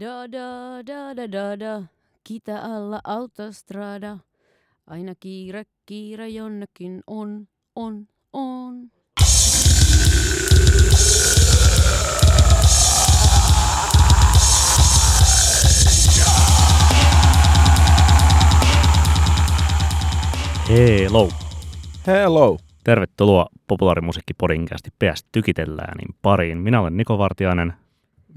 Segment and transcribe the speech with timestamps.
[0.00, 1.82] Da da da da da da,
[2.24, 4.18] kita alla autostrada.
[4.86, 8.90] Aina kiire, kiire jonnekin on, on, on.
[20.68, 21.28] Hello.
[22.06, 22.58] Hello.
[22.84, 24.34] Tervetuloa populaarimusiikki
[24.98, 26.58] PS Tykitellään niin pariin.
[26.58, 27.83] Minä olen Niko Vartiainen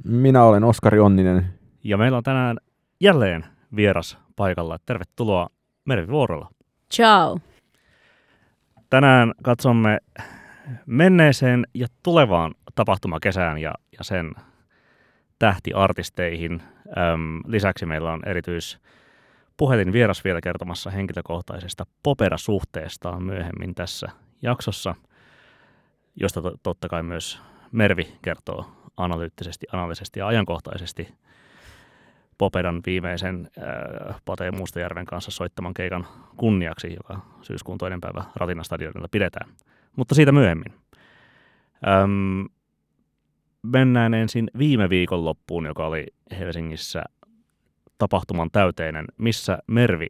[0.03, 1.53] Minä olen Oskari Onninen.
[1.83, 2.57] ja meillä on tänään
[3.01, 3.45] jälleen
[3.75, 4.77] vieras paikalla.
[4.85, 5.47] Tervetuloa
[5.85, 6.49] Mervi Vuorolla.
[6.93, 7.39] Ciao.
[8.89, 9.97] Tänään katsomme
[10.85, 14.31] menneeseen ja tulevaan tapahtumakesään ja, ja sen
[15.39, 16.61] tähtiartisteihin.
[16.87, 18.79] Öm, lisäksi meillä on erityis
[19.57, 24.07] puhelin vieras vielä kertomassa henkilökohtaisesta poperasuhteestaan myöhemmin tässä
[24.41, 24.95] jaksossa,
[26.15, 31.07] josta to- totta kai myös Mervi kertoo analyyttisesti, analyyttisesti ja ajankohtaisesti
[32.37, 39.07] Popedan viimeisen äh, Pate Mustajärven kanssa soittaman keikan kunniaksi, joka syyskuun toinen päivä Ratina stadionilla
[39.11, 39.49] pidetään.
[39.95, 40.73] Mutta siitä myöhemmin.
[41.87, 42.45] Öm,
[43.63, 46.05] mennään ensin viime viikon loppuun, joka oli
[46.39, 47.03] Helsingissä
[47.97, 49.05] tapahtuman täyteinen.
[49.17, 50.07] Missä Mervi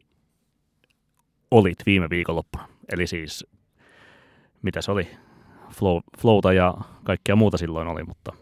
[1.50, 2.68] olit viime viikonloppuna?
[2.92, 3.46] Eli siis,
[4.62, 5.08] mitä se oli?
[5.70, 8.32] Flow, flowta ja kaikkea muuta silloin oli, mutta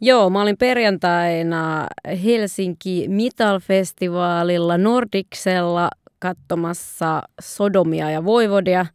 [0.00, 1.86] Joo, mä olin perjantaina
[2.24, 8.86] Helsinki Metal-festivaalilla Nordiksella katsomassa Sodomia ja Voivodia.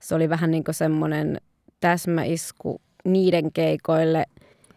[0.00, 1.40] Se oli vähän niin kuin semmoinen
[1.80, 4.24] täsmäisku niiden keikoille.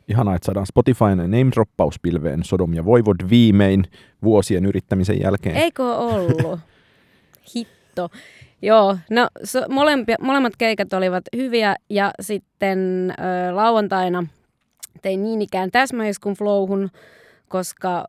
[0.08, 3.84] Ihanaa, että saadaan Spotifyn name-droppaus pilveen Sodom ja Voivod viimein
[4.24, 5.56] vuosien yrittämisen jälkeen.
[5.56, 6.59] Eikö ollut?
[7.56, 8.09] Hitto.
[8.62, 14.24] Joo, no so, molempia, molemmat keikat olivat hyviä ja sitten ö, lauantaina
[15.02, 16.89] tein niin ikään täsmäiskun flowhun,
[17.47, 18.07] koska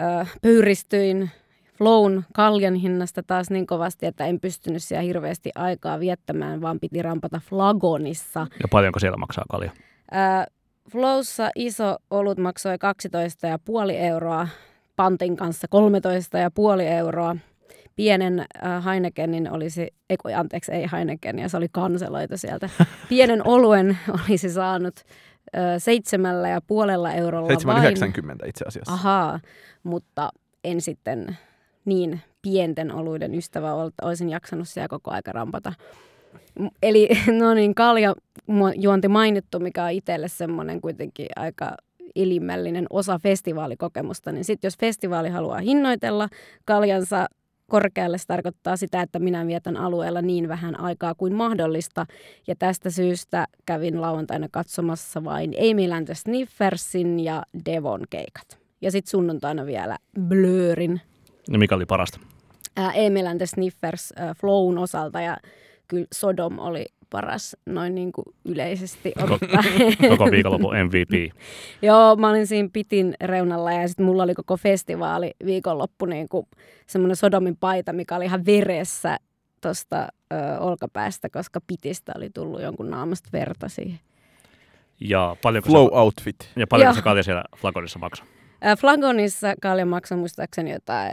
[0.00, 1.30] ö, pöyristyin
[1.78, 7.02] flown kaljan hinnasta taas niin kovasti, että en pystynyt siellä hirveästi aikaa viettämään, vaan piti
[7.02, 8.40] rampata flagonissa.
[8.40, 9.70] ja paljonko siellä maksaa kalja?
[10.12, 10.52] Ö,
[10.90, 14.48] Flowssa iso olut maksoi 12,5 euroa,
[14.96, 15.66] pantin kanssa
[16.76, 17.36] 13,5 euroa.
[17.96, 22.70] Pienen äh, Heinekenin olisi, ei, anteeksi, ei Heineken, ja se oli kanseloita sieltä.
[23.08, 25.31] Pienen oluen olisi saanut äh,
[25.78, 27.96] seitsemällä ja puolella eurolla vain.
[27.96, 28.92] 7,90 itse asiassa.
[28.92, 29.40] Ahaa,
[29.82, 30.30] mutta
[30.64, 31.38] en sitten
[31.84, 35.72] niin pienten oluiden ystävä olisin jaksanut siellä koko aika rampata.
[36.82, 37.08] Eli
[37.40, 38.14] no niin, kalja
[38.76, 41.76] juonti mainittu, mikä on itselle semmoinen kuitenkin aika
[42.16, 46.28] elimällinen osa festivaalikokemusta, niin sitten jos festivaali haluaa hinnoitella
[46.64, 47.26] kaljansa
[47.72, 52.06] korkealle, se tarkoittaa sitä, että minä vietän alueella niin vähän aikaa kuin mahdollista.
[52.46, 58.58] Ja tästä syystä kävin lauantaina katsomassa vain Amy and the Sniffersin ja Devon keikat.
[58.80, 61.00] Ja sitten sunnuntaina vielä Blörin
[61.52, 62.20] Ja mikä oli parasta?
[62.76, 65.36] ää, Emil and the Sniffers ää, Flown osalta ja
[65.88, 69.96] kyllä Sodom oli paras noin niin kuin yleisesti ottaen.
[70.18, 71.34] Koko viikonlopun MVP.
[71.82, 76.46] Joo, mä olin siinä pitin reunalla ja sitten mulla oli koko festivaali viikonloppu niin kuin
[76.86, 79.16] semmoinen Sodomin paita, mikä oli ihan veressä
[79.60, 80.08] tuosta
[80.60, 83.98] olkapäästä, koska pitistä oli tullut jonkun naamasta verta siihen.
[85.00, 86.36] Ja paljonko, Flow se, outfit.
[86.56, 86.94] ja paljonko Joo.
[86.94, 88.26] se kalja siellä flagonissa maksaa?
[88.60, 91.12] Ää, Flagonissa kalja maksoi muistaakseni jotain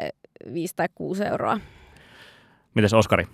[0.53, 1.59] 5 tai 6 euroa.
[2.75, 3.27] Mites Oskari?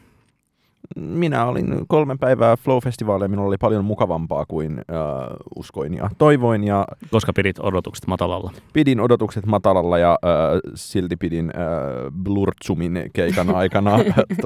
[0.96, 3.28] Minä olin kolme päivää Flow-festivaaleja.
[3.28, 4.86] Minulla oli paljon mukavampaa kuin äh,
[5.56, 6.64] uskoin ja toivoin.
[6.64, 8.52] Ja Koska pidit odotukset matalalla?
[8.74, 11.64] pidin odotukset matalalla ja äh, silti pidin äh,
[12.24, 13.92] Blurtsumin keikan aikana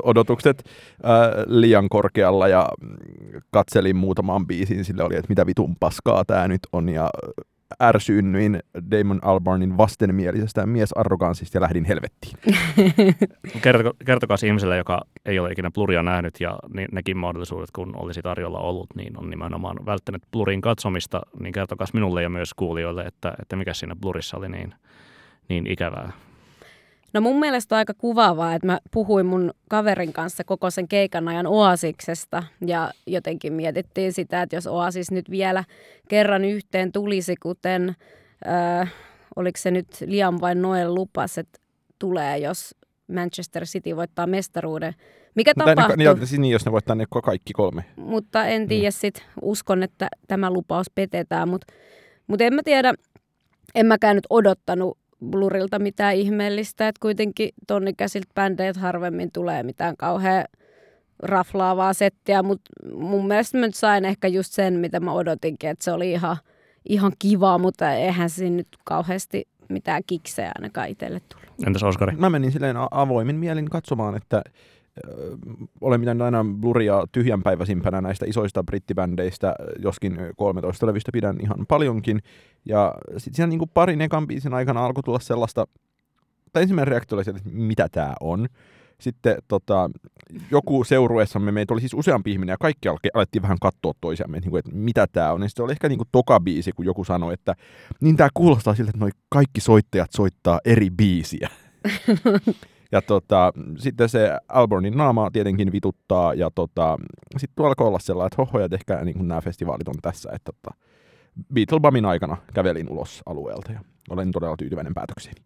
[0.04, 0.64] odotukset
[1.06, 2.98] äh, liian korkealla ja mm,
[3.52, 4.86] katselin muutaman biisin.
[4.86, 7.10] Sille oli, että mitä vitun paskaa tämä nyt on ja
[7.82, 8.60] ärsyynnyin
[8.92, 12.34] Damon Albarnin vastenmielisestä miesarroganssista ja lähdin helvettiin.
[13.64, 16.60] Kertoko, kertokaa ihmiselle, joka ei ole ikinä Bluria nähnyt ja
[16.92, 22.24] nekin mahdollisuudet, kun olisi tarjolla ollut, niin on nimenomaan välttänyt Blurin katsomista, niin kertokaa minulle
[22.24, 24.74] ja myös kuulijoille, että, että mikä siinä Blurissa oli niin,
[25.50, 26.12] niin ikävää.
[27.14, 31.28] No mun mielestä on aika kuvaavaa, että mä puhuin mun kaverin kanssa koko sen keikan
[31.28, 35.64] ajan Oasiksesta ja jotenkin mietittiin sitä, että jos Oasis nyt vielä
[36.10, 37.96] kerran yhteen tulisi, kuten
[38.48, 38.94] äh,
[39.36, 41.60] oliko se nyt Liam vai Noel lupas, että
[42.00, 42.76] tulee, jos
[43.14, 44.94] Manchester City voittaa mestaruuden.
[45.36, 45.96] Mikä Mutta tapahtuu?
[45.96, 47.86] ne, niin, niin, jos ne voittaa ne kaikki kolme.
[47.98, 48.68] mutta en Mm.
[48.68, 51.74] tiedä sit, uskon, että tämä lupaus petetään, mutta
[52.28, 52.94] mut en mä tiedä,
[53.76, 60.46] en mäkään nyt odottanut Blurilta mitään ihmeellistä, että kuitenkin tonnikäisiltä bändeiltä harvemmin tulee mitään kauhean
[61.24, 65.86] raflaavaa settiä, mutta mun mielestä mä nyt sain ehkä just sen, mitä mä odotinkin, että
[65.86, 66.38] se oli ihan,
[66.90, 71.50] ihan kiva, mutta eihän siinä nyt kauheasti mitään kiksejä ainakaan itselle tullut.
[71.68, 72.16] Entäs Oskari?
[72.16, 74.42] Mä menin silleen avoimin mielin katsomaan, että
[75.82, 82.20] olen pitänyt aina Bluria tyhjänpäiväisimpänä näistä isoista brittibändeistä, joskin 13 levystä pidän ihan paljonkin.
[82.66, 85.68] Ja sitten siinä niinku parin ekan biisin aikana alkoi tulla sellaista,
[86.54, 88.48] tai ensimmäinen reaktio oli että mitä tämä on.
[89.00, 89.90] Sitten tota,
[90.52, 94.58] joku seurueessamme, meitä oli siis useampi ihminen ja kaikki alettiin vähän katsoa toisiamme, että, niinku,
[94.58, 95.42] että mitä tämä on.
[95.42, 97.56] Ja sitten oli ehkä niinku toka biisi, kun joku sanoi, että
[98.02, 101.50] niin tämä kuulostaa siltä, että noi kaikki soittajat soittaa eri biisiä.
[102.92, 106.98] ja tota, sitten se Albornin naama tietenkin vituttaa ja tota,
[107.38, 110.30] sitten alkoi olla sellainen, että hoho, että ehkä niin nämä festivaalit on tässä.
[110.34, 110.76] Että tota,
[111.54, 115.42] Beetlebumin aikana kävelin ulos alueelta ja olen todella tyytyväinen päätöksiini.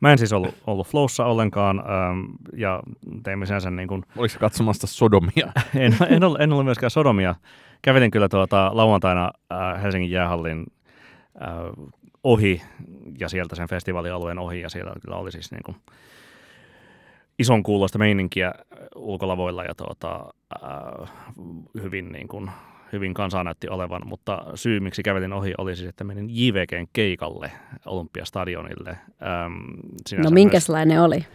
[0.00, 2.20] Mä en siis ollut, ollut Flowssa ollenkaan ähm,
[2.56, 2.82] ja
[3.22, 5.52] teimme sen niin kuin, Oliko se katsomassa Sodomia?
[5.74, 7.34] en, en, ollut, en ollut myöskään sodomia.
[7.82, 10.66] Kävelin kyllä tuota, lauantaina äh, Helsingin jäähallin
[11.42, 11.48] äh,
[12.24, 12.62] ohi
[13.20, 15.76] ja sieltä sen festivaalialueen ohi ja siellä kyllä oli siis niin kuin,
[17.38, 18.52] ison kuuloista meininkiä
[18.94, 20.34] ulkolavoilla ja tuota,
[20.64, 21.10] äh,
[21.82, 22.50] hyvin, niin kuin,
[22.92, 27.52] hyvin kansaa näytti olevan, mutta syy miksi kävelin ohi oli siis, että menin JVGn keikalle
[27.86, 28.90] Olympiastadionille.
[28.90, 29.52] Ähm,
[30.12, 31.26] No myös- minkäslainen oli?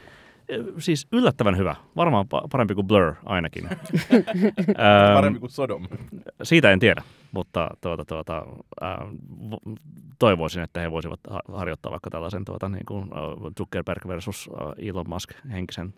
[0.79, 1.75] Siis yllättävän hyvä.
[1.95, 3.69] Varmaan pa- parempi kuin Blur ainakin.
[5.15, 5.87] Parempi kuin Sodom.
[6.43, 7.01] siitä en tiedä,
[7.31, 8.45] mutta tuota, tuota,
[9.51, 9.75] vo-
[10.19, 13.09] toivoisin, että he voisivat ha- harjoittaa vaikka tällaisen tuota, niin kuin,
[13.57, 15.93] Zuckerberg versus Elon Musk henkisen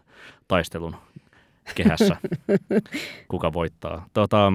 [0.47, 0.95] taistelun
[1.75, 2.17] kehässä,
[3.31, 4.05] kuka voittaa.
[4.13, 4.53] Tuota,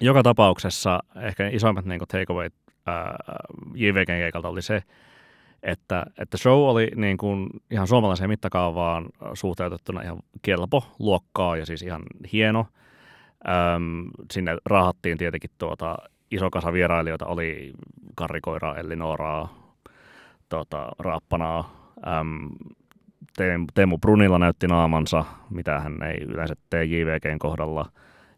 [0.00, 2.50] joka tapauksessa ehkä isoimmat niin kuin takeaway
[3.74, 4.82] JVGn keikalta oli se,
[5.62, 11.82] että, että show oli niin kuin ihan suomalaiseen mittakaavaan suhteutettuna ihan kelpo luokkaa ja siis
[11.82, 12.02] ihan
[12.32, 12.66] hieno.
[13.48, 15.96] Öm, sinne rahattiin tietenkin tuota,
[16.30, 17.72] iso kasa vierailijoita, oli
[18.14, 19.72] Karrikoiraa, Ellinoraa,
[20.48, 21.92] tuota, Raappanaa.
[22.06, 22.48] Öm,
[23.74, 27.86] Teemu- Brunilla näytti naamansa, mitä hän ei yleensä tee JVGn kohdalla.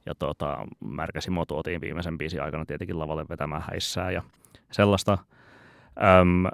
[0.07, 4.23] Ja tuota, Märkäsimo tuotiin viimeisen biisin aikana tietenkin lavalle vetämään häissää ja
[4.73, 5.19] sellaista.
[6.21, 6.45] Öm,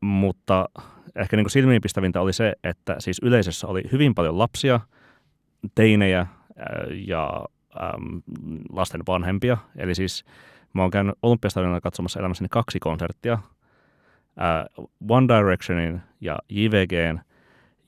[0.00, 0.68] mutta
[1.16, 4.80] ehkä niin silmiinpistävintä oli se, että siis yleisössä oli hyvin paljon lapsia,
[5.74, 6.26] teinejä
[7.06, 7.44] ja
[7.82, 8.22] äm,
[8.72, 9.56] lasten vanhempia.
[9.76, 10.24] Eli siis
[10.72, 13.38] mä oon käynyt Olympiastadionilla katsomassa elämässäni kaksi konserttia.
[14.36, 14.66] Ää,
[15.08, 17.20] One Directionin ja JVGn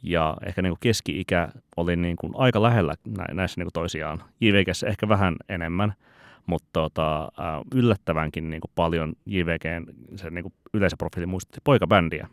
[0.02, 4.22] ja ehkä niin kuin keski-ikä oli niin kuin aika lähellä nä- näissä niin kuin toisiaan.
[4.40, 5.94] JVGssä ehkä vähän enemmän,
[6.46, 12.28] mutta tota, ää, yllättävänkin niin kuin paljon JVGn se niin kuin yleisöprofiili muistutti poikabändiä,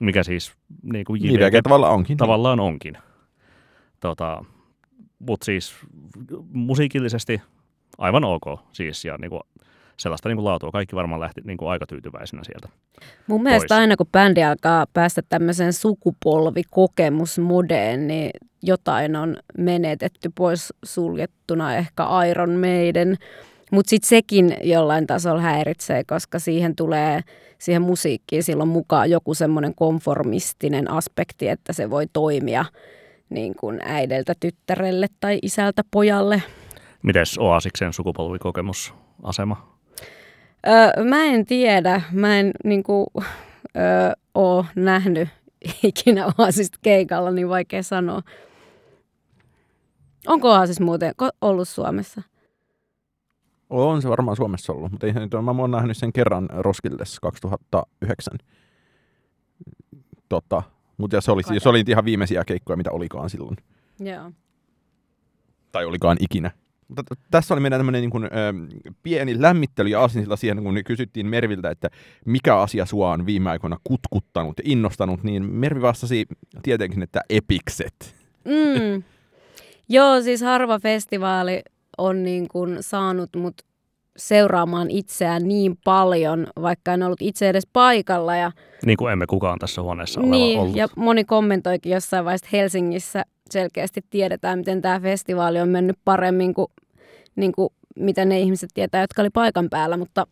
[0.00, 0.52] mikä siis
[0.82, 2.16] niin kuin JVG Niin, tavallaan onkin.
[2.16, 2.98] tavallaan onkin.
[4.00, 4.44] Tota,
[5.18, 5.74] Mutta siis
[6.52, 7.42] musiikillisesti
[7.98, 8.42] aivan ok
[8.72, 9.40] siis ja niinku,
[9.96, 10.70] sellaista niinku laatua.
[10.70, 12.68] Kaikki varmaan lähti niinku aika tyytyväisenä sieltä.
[13.26, 13.80] Mun mielestä pois.
[13.80, 18.30] aina kun bändi alkaa päästä tämmöiseen sukupolvikokemusmodeen, niin
[18.66, 23.16] jotain on menetetty pois suljettuna, ehkä Iron Maiden.
[23.72, 27.20] Mutta sitten sekin jollain tasolla häiritsee, koska siihen tulee
[27.58, 32.64] siihen musiikkiin silloin mukaan joku semmoinen konformistinen aspekti, että se voi toimia
[33.30, 36.42] niin kuin äideltä tyttärelle tai isältä pojalle.
[37.02, 39.74] Mites Oasiksen sukupolvikokemusasema?
[40.66, 42.00] Öö, mä en tiedä.
[42.12, 43.06] Mä en niinku,
[43.76, 45.28] öö, ole nähnyt
[45.82, 48.22] ikinä Oasista keikalla, niin vaikea sanoa.
[50.26, 52.22] Onko Oasis muuten ollut Suomessa?
[53.70, 55.12] On se varmaan Suomessa ollut, mutta ei.
[55.42, 58.34] Mä oon nähnyt sen kerran Roskildes 2009.
[60.28, 60.62] Tota,
[60.96, 61.60] mutta se oli, Kato.
[61.60, 63.56] se oli ihan viimeisiä keikkoja, mitä olikaan silloin.
[64.00, 64.32] Joo.
[65.72, 66.50] Tai olikaan ikinä.
[66.88, 68.28] Mutta t- tässä oli meidän tämmöinen niin kuin, ö,
[69.02, 71.90] pieni lämmittely ja aasinsilta siihen, kun kysyttiin Merviltä, että
[72.24, 76.26] mikä asia sua on viime aikoina kutkuttanut ja innostanut, niin Mervi vastasi
[76.62, 78.14] tietenkin, että epikset.
[78.44, 79.02] Mm.
[79.88, 81.62] Joo, siis harva festivaali
[81.98, 83.54] on niin kuin saanut mut
[84.16, 88.36] seuraamaan itseään niin paljon, vaikka en ollut itse edes paikalla.
[88.36, 88.52] Ja,
[88.86, 90.76] Niin kuin emme kukaan tässä huoneessa ole niin, ollut.
[90.76, 96.68] ja moni kommentoikin jossain vaiheessa Helsingissä selkeästi tiedetään, miten tämä festivaali on mennyt paremmin kuin,
[97.36, 100.26] niin kuin mitä ne ihmiset tietää, jotka oli paikan päällä, mutta,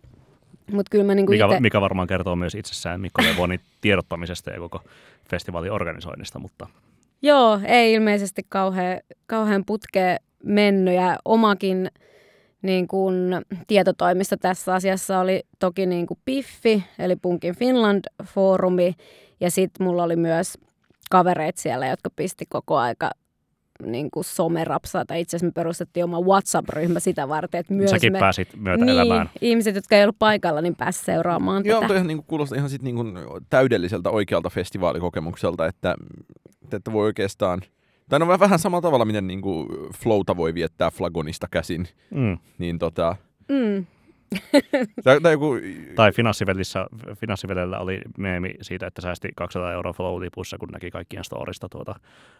[0.73, 1.61] mutta kyllä mä niin kuin mikä, itse...
[1.61, 4.81] mikä varmaan kertoo myös itsessään Mikko Levonin tiedottamisesta ja koko
[5.31, 6.67] festivaalin organisoinnista, mutta
[7.23, 11.91] Joo, ei ilmeisesti kauhean, kauhean putkeen mennyt ja omakin
[12.63, 13.15] niin kuin,
[13.67, 18.95] tietotoimisto tässä asiassa oli toki niin kuin Piffi, eli Punkin Finland-foorumi,
[19.41, 20.59] ja sitten mulla oli myös
[21.11, 23.11] kavereita siellä, jotka pisti koko aika
[23.87, 28.13] niin kuin somerapsaa, tai itse asiassa me perustettiin oma WhatsApp-ryhmä sitä varten, että myös Säkin
[28.13, 29.31] me, pääsit myötä niin, elämään.
[29.41, 31.89] ihmiset, jotka ei ollut paikalla, niin pääsi seuraamaan Joo, tätä.
[31.89, 33.15] toihan niin kuulostaa ihan sit niin kuin
[33.51, 35.95] täydelliseltä oikealta festivaalikokemukselta, että,
[36.73, 37.61] että voi oikeastaan...
[38.09, 39.69] Tai no vähän samalla tavalla, miten niin kuin
[40.03, 41.89] Flowta voi viettää Flagonista käsin.
[42.11, 42.39] Mm.
[42.59, 43.17] Niin tota,
[43.49, 43.87] Mm.
[45.33, 45.55] Joku,
[45.95, 46.87] Tai finanssivelissä,
[47.17, 51.95] finanssivelillä oli meemi siitä, että säästi 200 euroa Flow-lipussa, kun näki kaikkien storista tuota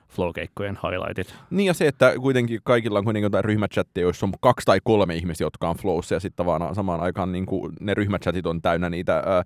[0.09, 1.35] Flow-keikkojen highlightit.
[1.51, 5.15] niin ja se, että kuitenkin kaikilla on kuitenkin jotain ryhmächatteja, joissa on kaksi tai kolme
[5.15, 8.91] ihmistä, jotka on Flowssa, ja sitten vaan samaan aikaan niin kuin ne ryhmächatit on täynnä
[8.91, 9.45] niitä, ää,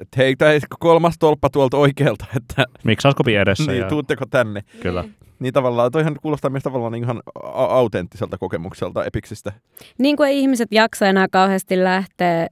[0.00, 0.36] että hei,
[0.78, 3.72] kolmas tolppa tuolta oikealta, että Miksaskopi edessä.
[3.72, 4.62] niin, ja, tuutteko tänne?
[4.80, 5.04] kyllä.
[5.38, 7.22] Niin tavallaan, toihan kuulostaa myös tavallaan niin ihan
[7.68, 9.52] autenttiselta kokemukselta Epiksistä.
[9.98, 12.46] Niin kuin ei ihmiset jaksa enää kauheasti lähteä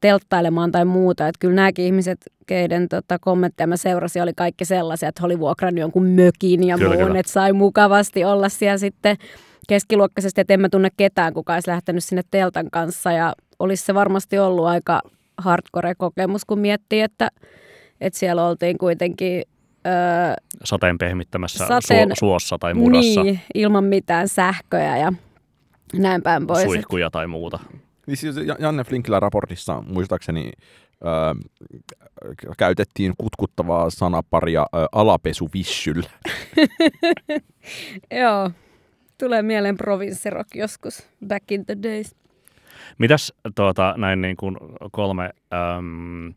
[0.00, 1.28] telttailemaan tai muuta.
[1.28, 5.80] Että kyllä nämäkin ihmiset, keiden tota, kommentteja mä seurasin, oli kaikki sellaisia, että oli vuokrannut
[5.80, 7.20] jonkun mökin ja Kyllä, muun, kyllä.
[7.20, 9.16] että sai mukavasti olla siellä sitten
[9.68, 13.94] keskiluokkaisesti, että en mä tunne ketään, kuka olisi lähtenyt sinne teltan kanssa ja olisi se
[13.94, 15.00] varmasti ollut aika
[15.38, 17.28] hardcore-kokemus, kun miettii, että,
[18.00, 19.42] että siellä oltiin kuitenkin
[19.86, 19.92] öö,
[20.64, 25.12] Sateen pehmittämässä Sateen- Su- suossa tai murassa, niin, ilman mitään sähköjä ja
[25.94, 26.62] näin päin pois.
[26.62, 27.58] suihkuja tai muuta.
[28.06, 30.52] Niin siis Ja- Janne Flinkilän raportissa muistaakseni
[31.04, 31.34] öö,
[32.58, 36.02] käytettiin kutkuttavaa sanaparia öö, alapesuvissyl.
[38.20, 38.50] Joo,
[39.18, 42.14] tulee mieleen provinssirock joskus, back in the days.
[42.98, 44.56] Mitäs tuota, näin niin kuin
[44.92, 45.30] kolme
[45.78, 46.34] äm,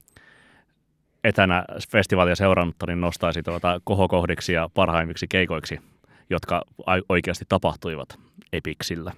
[1.25, 5.79] etänä festivaalia seurannutta, niin nostaisi tuota kohokohdiksi ja parhaimmiksi keikoiksi,
[6.29, 6.61] jotka
[7.09, 8.09] oikeasti tapahtuivat
[8.53, 9.11] Epiksillä.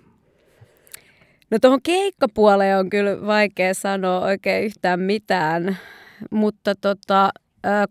[1.51, 5.77] No tuohon keikkapuoleen on kyllä vaikea sanoa oikein yhtään mitään,
[6.31, 7.29] mutta tota,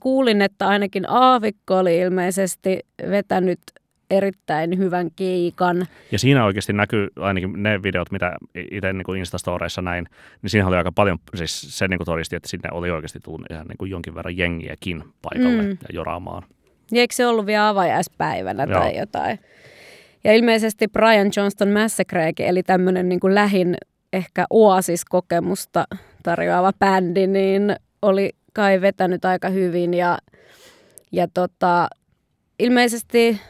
[0.01, 2.81] kuulin, että ainakin Aavikko oli ilmeisesti
[3.11, 3.61] vetänyt
[4.11, 5.87] erittäin hyvän keikan.
[6.13, 10.07] Ja siinä oikeasti näkyy ainakin ne videot, mitä itse niin Instastoreissa näin,
[10.43, 13.47] niin siinä oli aika paljon, siis se niin kuin todisti, että sinne oli oikeasti tullut
[13.51, 15.71] ihan niin kuin jonkin verran jengiäkin paikalle Mm.
[15.71, 16.43] ja joraamaan.
[16.93, 18.81] Ja eikö se ollut vielä avajaispäivänä Joo.
[18.81, 19.39] tai jotain?
[20.25, 23.77] Ja ilmeisesti Brian Johnston Massacrekin, eli tämmöinen niin kuin lähin
[24.13, 25.85] ehkä Oasis-kokemusta
[26.23, 29.95] tarjoava bändi, niin oli kai vetänyt aika hyvin.
[29.95, 30.19] Ja,
[31.13, 31.89] ja tota,
[32.59, 33.41] ilmeisesti,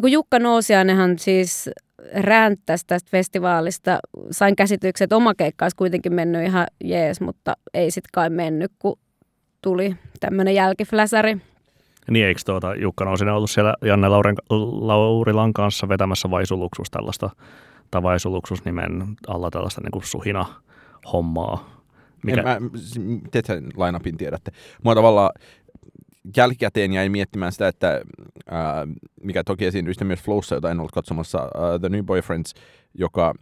[0.00, 1.70] kun Jukka Nousiainenhan siis
[2.14, 3.98] ränttäsi tästä festivaalista,
[4.30, 8.72] sain käsityksen, että oma keikka olisi kuitenkin mennyt ihan jees, mutta ei sit kai mennyt,
[8.78, 8.98] kun
[9.62, 11.36] tuli tämmöinen jälkifläsäri.
[12.10, 14.36] Niin eikö tuota, Jukka Nousinen ollut siellä Janne Lauren,
[14.80, 17.30] Laurilan kanssa vetämässä Vaisuluksus tällaista,
[17.90, 20.46] tai Vaisuluksus nimen alla tällaista niin kuin suhina
[21.12, 21.84] hommaa.
[22.24, 22.40] Mikä?
[22.40, 22.58] En, mä,
[23.30, 24.50] te sen lainapin tiedätte.
[24.82, 25.30] Mua tavallaan
[26.36, 28.00] jälkikäteen jäi miettimään sitä, että
[28.50, 28.86] ää,
[29.22, 32.54] mikä toki esiintyi myös Flowssa, jota en ollut katsomassa, ää, The New Boyfriends,
[32.94, 33.34] joka,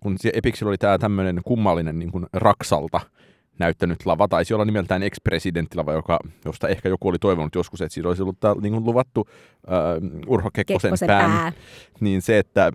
[0.00, 3.00] kun se Epixillä oli tämä tämmöinen kummallinen niin kuin Raksalta
[3.58, 8.08] näyttänyt lava, taisi olla nimeltään ex-presidenttilava, joka, josta ehkä joku oli toivonut joskus, että siinä
[8.08, 9.28] olisi ollut tää, niin kuin luvattu
[9.66, 9.80] ää,
[10.26, 11.52] Urho Kekkosen, Kekkosen pään, pää.
[12.00, 12.72] niin se, että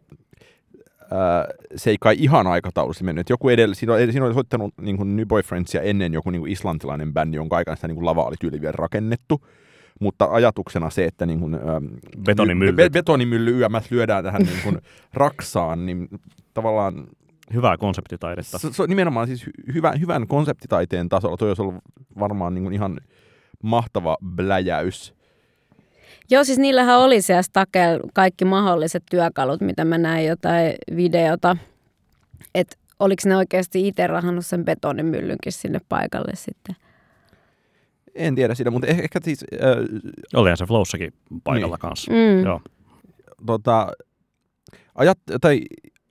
[1.76, 3.30] se ei kai ihan aikataulussa mennyt.
[3.30, 6.52] Joku edellä, siinä, oli, siinä oli soittanut niin kuin New Boyfriendsia ennen joku niin kuin
[6.52, 9.42] islantilainen bändi, jonka aikana sitä niin kuin lava oli tyyli vielä rakennettu.
[10.00, 11.86] Mutta ajatuksena se, että niin kuin, ähm,
[12.24, 12.76] Betonimyllyt.
[12.76, 14.78] Be, betonimylly YMS lyödään tähän niin kuin
[15.14, 16.08] raksaan, niin
[16.54, 17.08] tavallaan
[17.54, 18.58] Hyvää konseptitaidetta.
[18.58, 21.38] se, se nimenomaan siis hy- hyvä, hyvän konseptitaiteen tasolla.
[21.38, 21.76] Toi olisi ollut
[22.20, 23.00] varmaan niin kuin ihan
[23.64, 25.14] mahtava bläjäys.
[26.32, 31.58] Joo, siis niillähän oli siellä Stakel kaikki mahdolliset työkalut, mitä mä näin jotain videota.
[32.56, 36.76] Että oliko ne oikeasti itse rahannut sen betonimyllynkin sinne paikalle sitten.
[38.16, 39.46] En tiedä sitä, mutta ehkä, ehkä siis...
[39.54, 40.02] Äh,
[40.34, 41.80] Olihan se Flowssakin paikalla Niin.
[41.82, 42.12] kanssa.
[42.12, 42.44] Mm.
[42.46, 42.62] Joo.
[43.46, 43.92] tota,
[44.96, 45.62] ajat, tai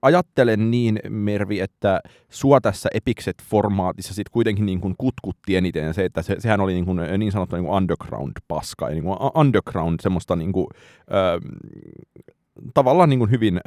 [0.02, 6.04] ajattelen niin, Mervi, että sua tässä Epikset-formaatissa sit kuitenkin niin kuin kutkutti eniten ja se,
[6.04, 10.52] että se, sehän oli niin, kuin, niin sanottu niin underground-paska, niin kuin underground semmoista niin
[10.52, 10.66] kuin,
[11.10, 11.40] ö,
[12.74, 13.60] tavallaan niin kuin hyvin, ö,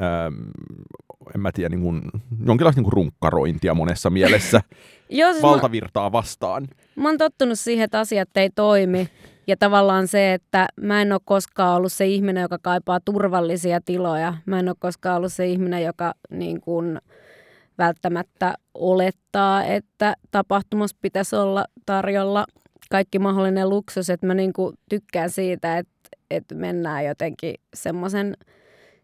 [1.35, 2.01] en mä tiedä, niin kuin,
[2.45, 4.61] jonkinlaista niin kuin runkkarointia monessa mielessä
[5.09, 6.67] Joo, siis mä, valtavirtaa vastaan.
[6.95, 9.09] mä oon tottunut siihen, että asiat ei toimi.
[9.47, 14.33] Ja tavallaan se, että mä en ole koskaan ollut se ihminen, joka kaipaa turvallisia tiloja.
[14.45, 16.99] Mä en ole koskaan ollut se ihminen, joka niin kuin
[17.77, 22.45] välttämättä olettaa, että tapahtumassa pitäisi olla tarjolla
[22.89, 24.09] kaikki mahdollinen luksus.
[24.09, 28.37] Että mä niin kuin tykkään siitä, että, että mennään jotenkin semmoisen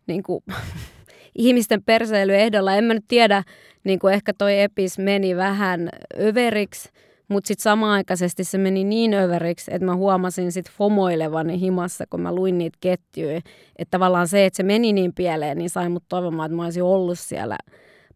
[0.08, 0.44] niin kuin,
[1.38, 2.76] ihmisten perseilyehdolla.
[2.76, 3.44] En mä nyt tiedä,
[3.84, 6.90] niin kuin ehkä toi epis meni vähän överiksi,
[7.30, 12.36] Mutta sitten samaaikaisesti se meni niin överiksi, että mä huomasin sitten fomoilevani himassa, kun mä
[12.36, 13.38] luin niitä ketjuja.
[13.76, 16.84] Että tavallaan se, että se meni niin pieleen, niin sai mut toivomaan, että mä olisin
[16.84, 17.58] ollut siellä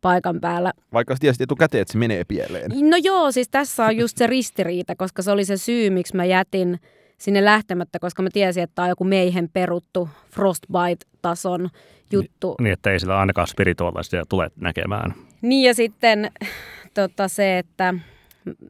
[0.01, 0.71] paikan päällä.
[0.93, 2.71] Vaikka tiesit etukäteen, että se menee pieleen.
[2.89, 6.25] No joo, siis tässä on just se ristiriita, koska se oli se syy, miksi mä
[6.25, 6.79] jätin
[7.17, 11.69] sinne lähtemättä, koska mä tiesin, että tämä on joku meihin peruttu Frostbite-tason
[12.11, 12.55] juttu.
[12.61, 15.13] Niin, että ei sillä ainakaan spirituaalisia tule näkemään.
[15.41, 16.31] Niin ja sitten
[16.93, 17.93] tota, se, että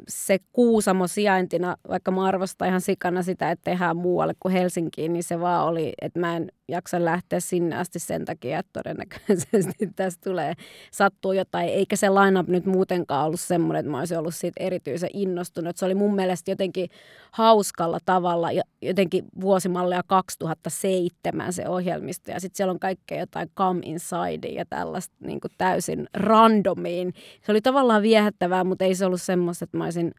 [0.07, 5.23] se Kuusamo sijaintina, vaikka mä arvostan ihan sikana sitä, että tehdään muualle kuin Helsinkiin, niin
[5.23, 10.19] se vaan oli, että mä en jaksa lähteä sinne asti sen takia, että todennäköisesti tässä
[10.23, 10.53] tulee
[10.91, 11.69] sattuu jotain.
[11.69, 15.77] Eikä se lineup nyt muutenkaan ollut semmoinen, että mä olisin ollut siitä erityisen innostunut.
[15.77, 16.89] Se oli mun mielestä jotenkin
[17.31, 18.49] hauskalla tavalla,
[18.81, 22.31] jotenkin vuosimallia 2007 se ohjelmisto.
[22.31, 27.13] Ja sitten siellä on kaikkea jotain come inside ja tällaista niin kuin täysin randomiin.
[27.45, 30.11] Se oli tavallaan viehättävää, mutta ei se ollut semmoista, että mä olisin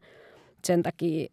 [0.65, 1.27] sen takia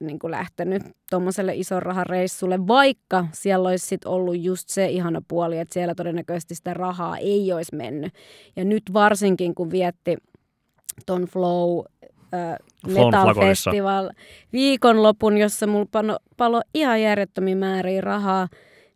[0.00, 5.22] niin kuin lähtenyt tuommoiselle ison rahan reissulle, vaikka siellä olisi sit ollut just se ihana
[5.28, 8.14] puoli, että siellä todennäköisesti sitä rahaa ei olisi mennyt.
[8.56, 10.16] Ja nyt varsinkin, kun vietti
[11.06, 11.84] ton Flow
[12.34, 14.10] äh, Metal Festival
[14.52, 18.48] viikonlopun, jossa mulla palo, palo ihan järjettömiä määriä rahaa,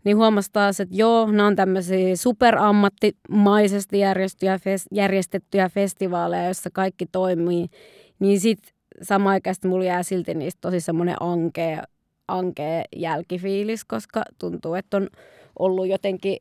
[0.04, 3.98] niin huomasi taas, että joo, nämä on tämmöisiä superammattimaisesti
[4.90, 7.66] järjestettyjä festivaaleja, joissa kaikki toimii.
[8.18, 11.82] Niin sitten samaan aikaan mulla jää silti niistä tosi semmoinen ankea,
[12.28, 15.08] ankea jälkifiilis, koska tuntuu, että on
[15.58, 16.36] ollut jotenkin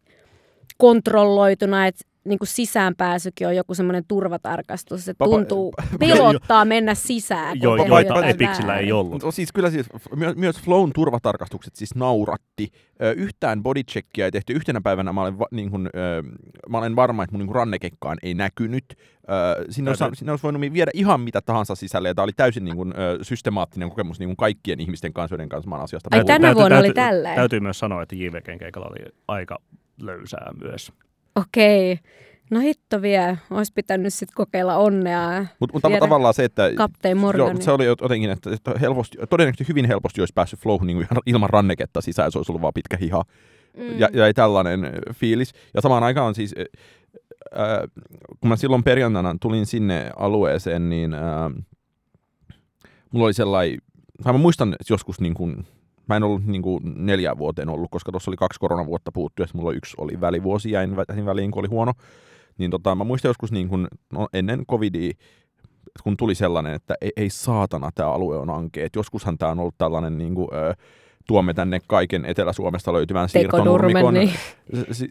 [0.77, 7.61] kontrolloituna, että niin kuin sisäänpääsykin on joku semmoinen turvatarkastus, että tuntuu, pelottaa mennä sisään.
[7.61, 9.23] Joo, joita Epixillä ei ollut.
[9.23, 12.69] No, siis kyllä siis, myös, myös Flown turvatarkastukset siis nauratti.
[13.15, 14.53] Yhtään bodycheckia ei tehty.
[14.53, 15.89] Yhtenä päivänä mä olen, va, niin kuin,
[16.69, 18.85] mä olen varma, että mun niin kuin rannekekkaan ei näkynyt.
[19.69, 22.75] Sinne olisi, sinne olisi voinut viedä ihan mitä tahansa sisälle, ja tämä oli täysin niin
[22.75, 26.79] kuin, systemaattinen kokemus niin kuin kaikkien ihmisten kanssa, joiden kanssa mä asiasta Ai tänä vuonna
[26.79, 27.35] oli tällä.
[27.35, 29.57] Täytyy myös sanoa, että JVGn keikalla oli aika
[30.01, 30.91] löysää myös.
[31.35, 31.99] Okei.
[32.51, 35.45] No hitto vie, olisi pitänyt sitten kokeilla onnea.
[35.59, 36.71] Mutta mut tavallaan se, että...
[36.75, 37.47] Kaptein Morgan.
[37.47, 41.49] Joo, se oli jotenkin, että, että helposti, todennäköisesti hyvin helposti olisi päässyt flowhun niin ilman
[41.49, 43.23] ranneketta sisään, se olisi ollut vaan pitkä hiha.
[43.77, 43.99] Mm.
[43.99, 45.53] Ja, ja ei tällainen fiilis.
[45.73, 46.55] Ja samaan aikaan siis,
[47.57, 47.89] äh,
[48.39, 51.21] kun mä silloin perjantaina tulin sinne alueeseen, niin äh,
[53.11, 53.79] mulla oli sellainen,
[54.23, 55.67] tai mä muistan että joskus niin kuin
[56.09, 59.47] Mä en ollut niin kuin neljään vuoteen ollut, koska tuossa oli kaksi koronavuotta puuttu, ja
[59.53, 61.93] mulla yksi oli välivuosi, jäin väliin, kun oli huono.
[62.57, 65.13] Niin tota, mä muistan joskus niin kuin, no, ennen covidia,
[66.03, 68.85] kun tuli sellainen, että ei, ei saatana, tämä alue on ankea.
[68.85, 70.73] Et joskushan tämä on ollut tällainen niin kuin, ö,
[71.27, 74.31] tuomme tänne kaiken Etelä-Suomesta löytyvän siirtonurmikon, niin.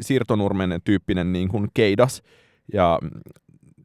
[0.00, 2.22] siirtonurmen tyyppinen niin kuin keidas.
[2.72, 2.98] Ja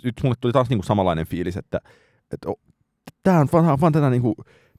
[0.03, 1.79] nyt mulle tuli taas niin kuin samanlainen fiilis, että,
[2.31, 2.51] että
[3.23, 4.35] tämä on vaan, vaan tätä niin kuin,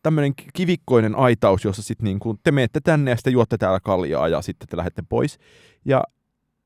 [0.09, 4.29] tämmöinen kivikkoinen aitaus, jossa sitten niin kuin, te menette tänne ja sitten juotte täällä kaljaa
[4.29, 5.39] ja sitten te lähdette pois.
[5.85, 6.03] Ja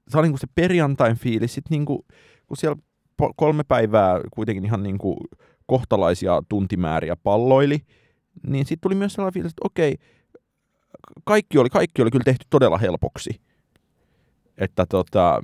[0.09, 1.99] se oli niin kuin se perjantain fiilis, sitten niin kuin,
[2.47, 2.83] kun siellä
[3.37, 5.17] kolme päivää kuitenkin ihan niin kuin
[5.67, 7.79] kohtalaisia tuntimääriä palloili,
[8.47, 9.97] niin sitten tuli myös sellainen fiilis, että okei,
[11.25, 13.41] kaikki oli, kaikki oli kyllä tehty todella helpoksi.
[14.59, 15.43] Että tota,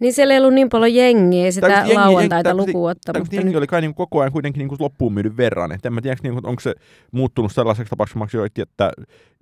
[0.00, 3.36] niin siellä ei ollut niin paljon jengiä sitä jengi, lauantaita lukuun ottamatta.
[3.36, 5.72] Jengi oli kai niin koko ajan kuitenkin niin kuin loppuun myydy verran.
[5.72, 6.74] Et en mä tiedä, niin kuin, onko se
[7.12, 8.18] muuttunut sellaiseksi tapauksessa,
[8.62, 8.92] että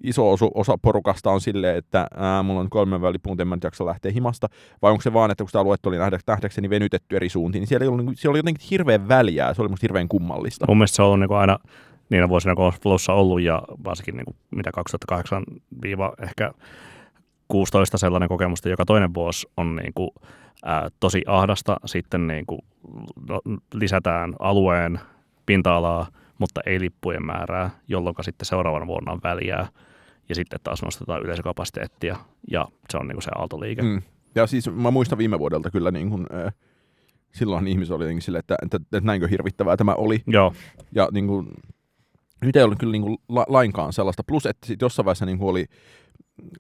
[0.03, 3.87] iso osa, osa porukasta on silleen, että ää, mulla on kolmen välipuun, en mä jaksa
[3.87, 4.49] lähteä himasta.
[4.83, 7.85] Vai onko se vaan, että kun sitä aluetta oli nähdäkseni venytetty eri suuntiin, niin siellä,
[7.85, 9.55] ei ollut, niin kuin, siellä oli jotenkin hirveän väliä.
[9.55, 10.65] Se oli musta hirveän kummallista.
[10.69, 11.59] Mun mielestä se on ollut niin kuin aina
[12.11, 15.45] niinä vuosina, kun on Flowssa ollut ja varsinkin niin kuin, mitä 2008
[16.23, 16.53] ehkä
[17.49, 20.11] 16 sellainen kokemus, että joka toinen vuosi on niin kuin,
[20.65, 21.77] ää, tosi ahdasta.
[21.85, 22.61] Sitten niin kuin,
[23.29, 23.41] no,
[23.75, 25.01] lisätään alueen
[25.47, 26.07] pinta-alaa,
[26.39, 29.67] mutta ei lippujen määrää, jolloin sitten seuraavana vuonna on väliä.
[30.29, 32.17] Ja sitten taas nostetaan yleisökapasiteettia
[32.51, 33.83] ja se on niin kuin se aaltoliike.
[33.83, 34.03] Mm.
[34.35, 36.55] Ja siis mä muistan viime vuodelta kyllä niin kuin, äh,
[37.33, 40.23] silloin ihmiset oli jotenkin sille, että, että, että, että näinkö hirvittävää tämä oli.
[40.27, 40.55] Joo.
[40.93, 41.49] Ja niin kuin,
[42.41, 44.25] nyt ei ollut kyllä niin kuin la, lainkaan sellaista.
[44.25, 45.67] Plus, että sitten jossain vaiheessa niin kuin oli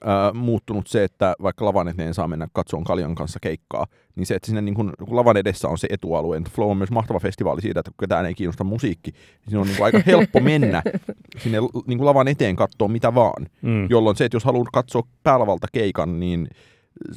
[0.04, 3.86] ää, muuttunut se, että vaikka lavan eteen saa mennä katsomaan Kaljan kanssa keikkaa,
[4.16, 6.76] niin se, että sinne niin kun, kun lavan edessä on se etualue, niin Flow on
[6.76, 10.00] myös mahtava festivaali siitä, että kun ketään ei kiinnosta musiikki, niin siinä on niin aika
[10.06, 10.82] helppo mennä
[11.42, 13.46] sinne niin lavan eteen katsoa mitä vaan.
[13.62, 13.86] Mm.
[13.90, 16.48] Jolloin se, että jos haluaa katsoa päälavalta keikan, niin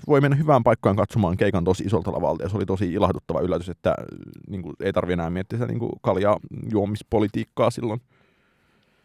[0.08, 3.70] voi mennä hyvään paikkaan katsomaan keikan tosi isolta lavalta, ja se oli tosi ilahduttava yllätys,
[3.70, 3.96] että
[4.48, 6.38] niin kuin, ei tarvitse enää miettiä sitä niin kaljaa
[6.72, 8.02] juomispolitiikkaa silloin.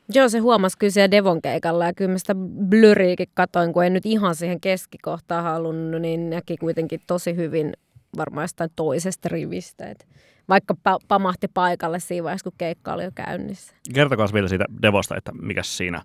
[0.08, 2.34] Joo, se huomasi kyllä siellä Devon keikalla ja kyllä mä sitä
[2.68, 7.72] blyriikin katoin, kun en nyt ihan siihen keskikohtaan halunnut, niin näki kuitenkin tosi hyvin
[8.16, 9.90] varmaan jostain toisesta rivistä.
[9.90, 10.06] Et
[10.48, 13.74] vaikka pa- pamahti paikalle siinä vaiheessa, kun keikka oli jo käynnissä.
[13.94, 16.02] Kertokaa vielä siitä Devosta, että mikä siinä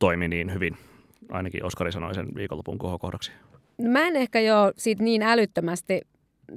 [0.00, 0.76] toimi niin hyvin.
[1.30, 3.32] Ainakin Oskari sanoi sen viikonlopun kohokohdaksi.
[3.78, 6.00] No mä en ehkä jo siitä niin älyttömästi,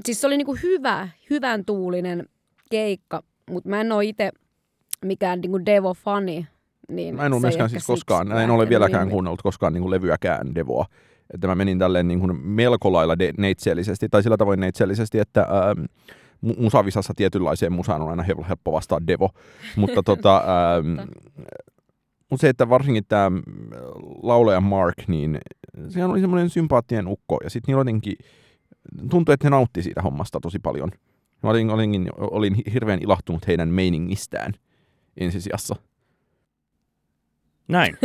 [0.05, 2.29] siis se oli niinku hyvä, hyvän tuulinen
[2.71, 4.31] keikka, mutta mä en ole itse
[5.05, 6.47] mikään niinku Devo-fani.
[6.89, 9.91] Niin Mä en ole myöskään siis koskaan, en ole vieläkään niin- kuunnellut koskaan niin kuin
[9.91, 10.85] levyäkään Devoa.
[11.33, 15.41] Että mä menin tälleen niin kuin melko lailla de- neitsellisesti, tai sillä tavoin neitsellisesti, että
[15.41, 15.85] ähm,
[16.45, 19.29] mu- musavisassa tietynlaiseen musaan on aina hel- helppo vastaa Devo.
[19.75, 20.43] Mutta tota,
[20.77, 21.09] ähm,
[22.35, 23.31] se, että varsinkin tämä
[24.23, 25.37] laulaja Mark, niin
[25.89, 28.15] sehän oli semmoinen sympaattien ukko, ja sitten niillä jotenkin
[29.09, 30.91] tuntui, että he nautti siitä hommasta tosi paljon.
[31.43, 34.53] Mä olin, olin, olin hirveän ilahtunut heidän meiningistään
[35.17, 35.75] ensisijassa.
[37.67, 37.97] Näin.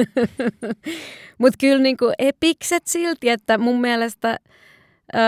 [1.38, 4.38] Mutta kyllä niinku epikset silti, että mun mielestä
[5.14, 5.18] ö,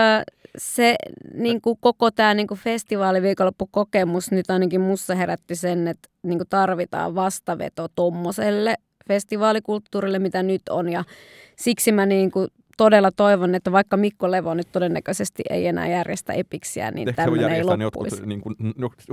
[0.57, 0.95] se
[1.33, 8.75] niinku koko tämä niinku festivaaliviikonloppukokemus nyt ainakin mussa herätti sen, että niinku tarvitaan vastaveto tommoselle
[9.07, 10.89] festivaalikulttuurille, mitä nyt on.
[10.89, 11.03] Ja
[11.55, 16.91] siksi mä niinku todella toivon, että vaikka Mikko Levo nyt todennäköisesti ei enää järjestä epiksiä,
[16.91, 18.15] niin Ehkä tämmöinen ei loppuisi.
[18.15, 18.55] jotkut, niin kuin,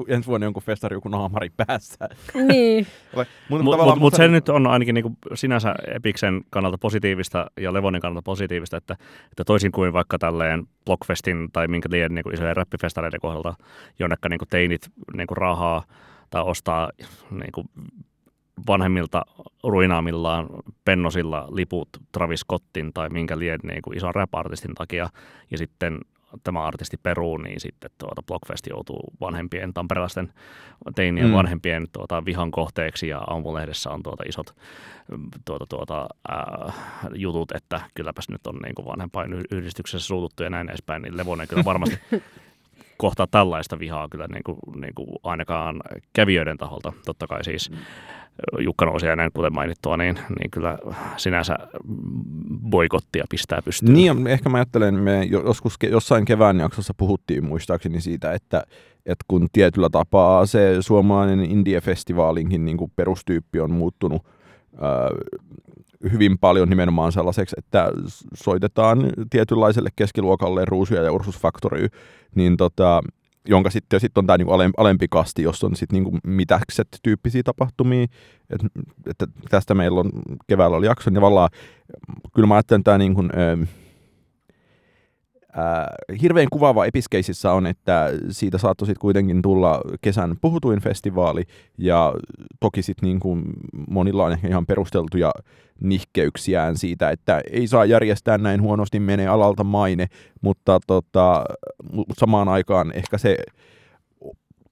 [0.09, 2.09] ensi vuonna jonkun festari joku naamari päässä.
[2.35, 2.87] niin,
[3.49, 8.01] Mutta mut, mut, mut se nyt on ainakin niinku sinänsä Epiksen kannalta positiivista ja Levonin
[8.01, 8.97] kannalta positiivista, että,
[9.31, 13.55] että toisin kuin vaikka tälleen Blockfestin tai minkä liian niinku isojen räppifestareiden kohdalta,
[13.99, 15.85] jonnekka niinku teinit niinku rahaa
[16.31, 16.91] tai ostaa
[17.31, 17.65] niinku
[18.67, 19.23] vanhemmilta
[19.65, 20.47] ruinaamillaan
[20.85, 25.09] pennosilla liput Travis Scottin tai minkä lien niin kuin ison rap-artistin takia,
[25.51, 25.99] ja sitten
[26.45, 30.33] tämä artisti peruu, niin sitten tuota Blockfest joutuu vanhempien tamperelaisten
[30.95, 31.33] teinien Mm.
[31.33, 34.55] vanhempien tuota, vihan kohteeksi, ja aamulehdessä on tuota isot
[35.11, 36.73] mm, tuota, tuota, ää,
[37.15, 41.17] jutut, että kylläpäs nyt on niin kuin vanhempain y- yhdistyksessä suututtu ja näin edespäin, niin
[41.17, 41.99] Levonen kyllä varmasti
[42.97, 45.81] kohtaa tällaista vihaa kyllä niin kuin, niin kuin ainakaan
[46.13, 46.93] kävijöiden taholta.
[47.05, 47.71] Totta kai siis
[48.59, 50.79] Jukka Nousiainen, kuten mainittua, niin, niin kyllä
[51.17, 51.57] sinänsä
[52.71, 53.93] boikottia pistää pystyyn.
[53.93, 58.63] Niin, ehkä mä ajattelen, me jo- joskus jossain kevään jaksossa puhuttiin muistaakseni siitä, että,
[59.07, 64.23] että kun tietyllä tapaa se suomalainen indie-festivaalinkin niin kuin perustyyppi on muuttunut
[66.13, 67.89] hyvin paljon nimenomaan sellaiseksi, että
[68.35, 68.99] soitetaan
[69.31, 71.87] tietynlaiselle keskiluokalle Ruusuja ja Ursus Factory,
[72.35, 73.03] niin tota,
[73.49, 77.43] jonka sitten sit on tämä niinku alem- alempi kasti, jossa on sitten niinku mitäkset tyyppisiä
[77.43, 78.07] tapahtumia.
[78.51, 78.61] Et,
[79.07, 80.11] että tästä meillä on
[80.47, 81.23] keväällä oli jakso, niin
[82.35, 83.15] kyllä mä ajattelen, tämä niin
[85.57, 91.43] ää, hirveän kuvaava episkeisissä on, että siitä saattoi sitten kuitenkin tulla kesän puhutuin festivaali,
[91.79, 92.15] ja
[92.61, 93.45] toki sitten niin kuin
[93.91, 95.31] monilla on ehkä ihan perusteltuja
[95.81, 100.07] nihkeyksiään siitä, että ei saa järjestää näin huonosti, menee alalta maine,
[100.41, 101.45] mutta tota,
[102.19, 103.37] samaan aikaan ehkä se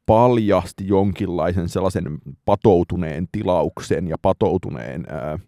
[0.06, 5.38] paljasti jonkinlaisen sellaisen patoutuneen tilauksen ja patoutuneen ää,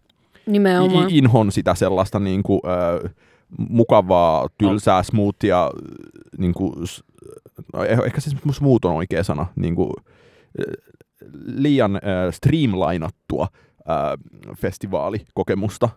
[0.45, 1.09] nimenomaan.
[1.09, 3.13] I- inhon sitä sellaista niin kuin, äh,
[3.57, 5.71] mukavaa, tylsää, smoothia,
[6.37, 6.73] niin kuin,
[7.73, 9.89] no, eh- ehkä se smooth on oikea sana, niin kuin,
[10.59, 10.93] äh,
[11.45, 13.47] liian äh, streamlainattua
[13.89, 15.89] äh, festivaalikokemusta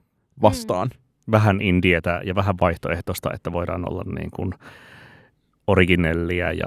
[0.43, 0.91] vastaan.
[1.31, 4.53] Vähän indietä ja vähän vaihtoehtoista, että voidaan olla niin kuin
[5.67, 6.67] originellia ja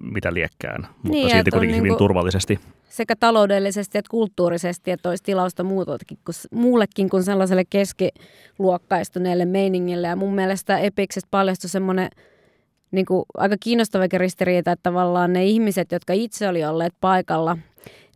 [0.00, 2.60] mitä liekkään, mutta Niin, silti että on kuitenkin hyvin niinku- turvallisesti.
[2.90, 5.64] Sekä taloudellisesti että kulttuurisesti, että olisi tilausta
[6.52, 10.06] muullekin kuin sellaiselle keskiluokkaistuneelle meiningille.
[10.06, 12.08] Ja mun mielestä Epiksestä paljastui semmoinen
[12.90, 17.58] niin kuin, aika kiinnostava ristiriita, että tavallaan ne ihmiset, jotka itse oli olleet paikalla,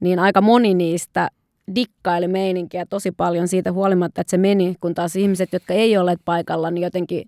[0.01, 1.29] niin aika moni niistä
[1.75, 6.21] dikkaili meininkiä tosi paljon siitä huolimatta, että se meni, kun taas ihmiset, jotka ei olleet
[6.25, 7.27] paikalla, niin jotenkin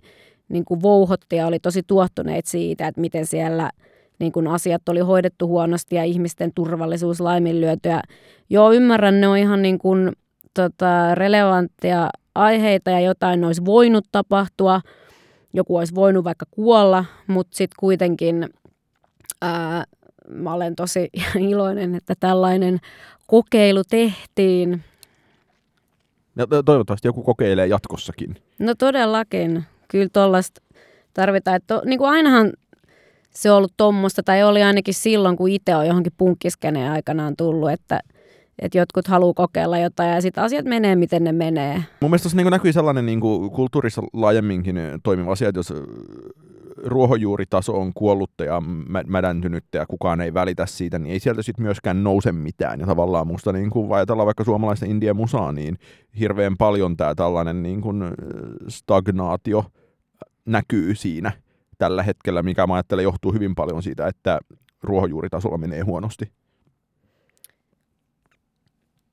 [0.48, 3.70] niin kuin vouhotti ja oli tosi tuottuneet siitä, että miten siellä
[4.18, 8.02] niin kuin asiat oli hoidettu huonosti ja ihmisten turvallisuus laiminlyötyä.
[8.50, 10.12] Joo, ymmärrän, ne on ihan niin kuin,
[10.54, 14.80] tota, relevantteja aiheita ja jotain olisi voinut tapahtua.
[15.52, 18.48] Joku olisi voinut vaikka kuolla, mutta sitten kuitenkin
[19.42, 19.84] ää,
[20.28, 21.08] mä olen tosi
[21.50, 22.78] iloinen, että tällainen
[23.26, 24.84] kokeilu tehtiin.
[26.36, 28.36] Ja to- toivottavasti joku kokeilee jatkossakin.
[28.58, 29.64] No todellakin.
[29.88, 30.62] Kyllä tuollaista
[31.14, 31.56] tarvitaan.
[31.56, 32.52] Että to, niin kuin ainahan
[33.36, 37.70] se on ollut tuommoista, tai oli ainakin silloin, kun itse on johonkin punkkiskeneen aikanaan tullut,
[37.70, 38.00] että,
[38.58, 41.74] että jotkut haluaa kokeilla jotain ja sitten asiat menee, miten ne menee.
[41.74, 45.70] Mun mielestä tuossa niin näkyy sellainen niin kuin kulttuurissa laajemminkin ö, toimiva asia, että jos
[45.70, 45.82] ö,
[46.84, 51.64] ruohonjuuritaso on kuollutta ja mä- mädäntynyttä ja kukaan ei välitä siitä, niin ei sieltä sitten
[51.64, 52.80] myöskään nouse mitään.
[52.80, 55.78] Ja tavallaan musta niin kuin ajatellaan vaikka suomalaista indie musaa, niin
[56.18, 58.10] hirveän paljon tämä tällainen niin kuin ö,
[58.68, 59.64] stagnaatio
[60.46, 61.32] näkyy siinä
[61.78, 64.38] tällä hetkellä, mikä mä ajattelen johtuu hyvin paljon siitä, että
[64.82, 66.32] ruohonjuuritasolla menee huonosti?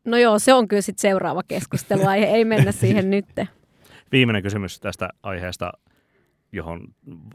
[0.06, 3.26] No joo, se on kyllä sitten seuraava keskusteluaihe, ei mennä siihen nyt.
[4.12, 5.72] Viimeinen kysymys tästä aiheesta,
[6.52, 6.88] johon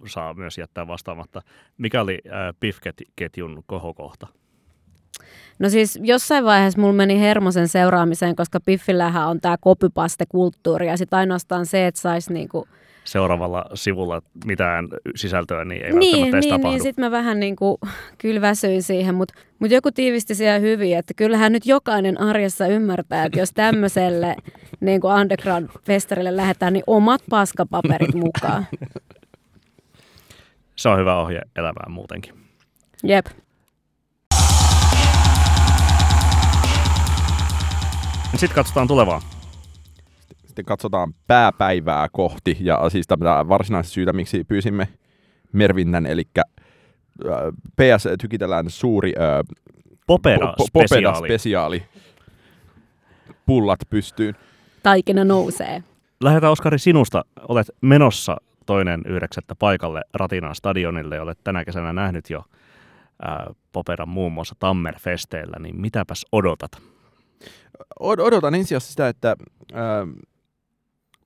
[0.06, 1.42] saa myös jättää vastaamatta.
[1.78, 4.26] Mikä oli äh, PIF-ketjun kohokohta?
[5.58, 11.18] No siis jossain vaiheessa mulla meni hermosen seuraamiseen, koska Piffillähän on tämä copypaste-kulttuuri ja sitten
[11.18, 12.68] ainoastaan se, että saisi niinku...
[13.08, 16.70] Seuraavalla sivulla mitään sisältöä, niin ei niin, välttämättä edes niin, tapahdu.
[16.70, 17.78] niin, sitten mä vähän niinku
[18.18, 23.24] kyllä väsyin siihen, mutta mut joku tiivisti siellä hyvin, että kyllähän nyt jokainen arjessa ymmärtää,
[23.24, 24.36] että jos tämmöiselle
[24.80, 28.66] niin underground-festarille lähdetään, niin omat paskapaperit mukaan.
[30.76, 32.34] Se on hyvä ohje elämään muutenkin.
[33.02, 33.26] Jep.
[38.36, 39.37] Sitten katsotaan tulevaa.
[40.58, 44.88] Sitten katsotaan pääpäivää kohti ja siis tämä varsinaista syytä, miksi pyysimme
[45.52, 46.22] Mervinnän, eli
[47.76, 49.56] PS tykitellään suuri äh,
[50.06, 51.28] Popera po- po- spesiaali.
[51.28, 51.82] spesiaali.
[53.46, 54.34] Pullat pystyyn.
[54.82, 55.82] Taikina nousee.
[56.22, 57.24] Lähdetään Oskari sinusta.
[57.48, 62.44] Olet menossa toinen yhdeksättä paikalle Ratinan stadionille ja olet tänä kesänä nähnyt jo
[63.22, 66.70] ää, Poperan muun muassa Tammerfesteillä, niin mitäpäs odotat?
[68.00, 69.36] Od- odotan ensin asiassa sitä, että
[69.74, 70.28] äh,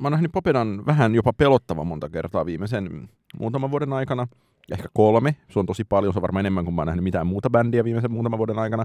[0.03, 4.29] mä oon nähnyt Popedan vähän jopa pelottava monta kertaa viimeisen muutaman vuoden aikana.
[4.73, 5.37] Ehkä kolme.
[5.51, 6.13] Se on tosi paljon.
[6.13, 8.85] Se on varmaan enemmän kuin mä oon nähnyt mitään muuta bändiä viimeisen muutaman vuoden aikana.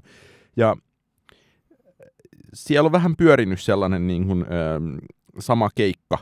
[0.58, 0.76] Ja
[2.54, 4.48] siellä on vähän pyörinyt sellainen niin kuin, äh,
[5.40, 6.18] sama keikka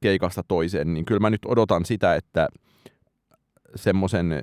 [0.00, 2.48] keikasta toiseen, niin kyllä mä nyt odotan sitä, että
[3.74, 4.42] semmoisen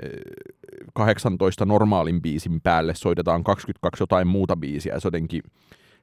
[0.93, 4.99] 18 normaalin biisin päälle soitetaan 22 jotain muuta biisiä.
[4.99, 5.41] Se, jotenkin,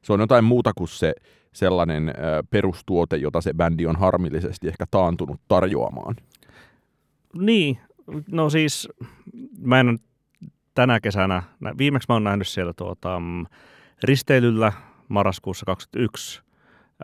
[0.03, 1.15] se on jotain muuta kuin se
[1.53, 2.15] sellainen
[2.51, 6.17] perustuote, jota se bändi on harmillisesti ehkä taantunut tarjoamaan.
[7.39, 7.79] Niin,
[8.31, 8.89] no siis
[9.59, 9.99] mä en
[10.75, 13.47] tänä kesänä, nä- viimeksi mä oon nähnyt siellä tuota, mm,
[14.03, 14.73] risteilyllä
[15.09, 16.43] marraskuussa 2021.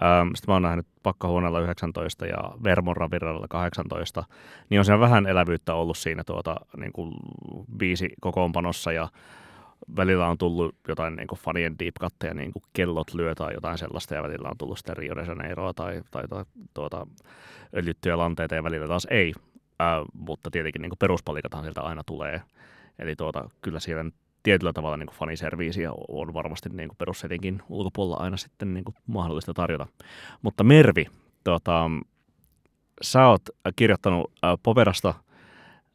[0.03, 4.25] Ähm, Sitten mä oon nähnyt Pakkahuoneella 19 ja Vermon Raviralla 18.
[4.71, 7.15] Niin on siellä vähän elävyyttä ollut siinä tuota, niin kuin
[7.79, 9.09] biisi kokoonpanossa ja
[9.97, 13.79] välillä on tullut jotain niin kuin fanien deep cutteja, niin kuin kellot lyö tai jotain
[13.79, 16.45] sellaista, ja välillä on tullut sitten Rio de Janeiroa tai, tai, tai
[16.75, 17.07] tuota,
[17.77, 19.33] öljyttyjä lanteita, ja välillä taas ei.
[19.79, 22.43] Ää, mutta tietenkin niin kuin peruspalikathan sieltä aina tulee.
[22.99, 24.05] Eli tuota, kyllä siellä
[24.43, 28.95] tietyllä tavalla niin kuin faniserviisiä on varmasti niin kuin perussetinkin ulkopuolella aina sitten niin kuin
[29.07, 29.87] mahdollista tarjota.
[30.43, 31.07] Mutta Mervi,
[31.45, 31.91] tuota,
[33.03, 33.43] sä oot
[33.77, 35.15] kirjoittanut ää, Poperasta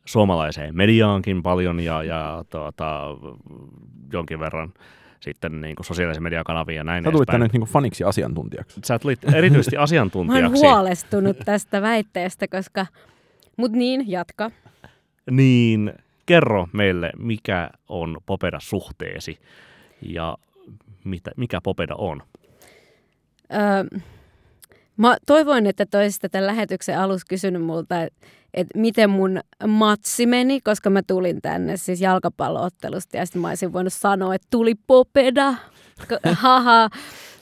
[0.06, 3.02] suomalaiseen mediaankin paljon ja, ja tuota,
[4.14, 4.74] jonkin verran
[5.20, 8.80] sitten niin kuin sosiaalisen median kanavia ja näin Sä tulit tänne nyt niin faniksi asiantuntijaksi.
[8.84, 10.62] Sä tulit erityisesti Mä oon asiantuntijaksi.
[10.62, 12.86] huolestunut tästä väitteestä, koska...
[13.58, 14.52] Mut niin, jatka.
[15.32, 15.94] Niin
[16.26, 19.40] kerro meille, mikä on Popeda suhteesi
[20.02, 20.38] ja
[21.04, 22.24] mitä, mikä Popeda on.
[23.54, 24.00] Öö,
[25.02, 30.62] mä toivoin, että toisit tämän lähetyksen alussa kysynyt multa, että et miten mun matsi meni,
[30.62, 35.54] koska mä tulin tänne siis jalkapalloottelusta ja sitten mä olisin voinut sanoa, että tuli Popeda.
[36.34, 36.90] Haha,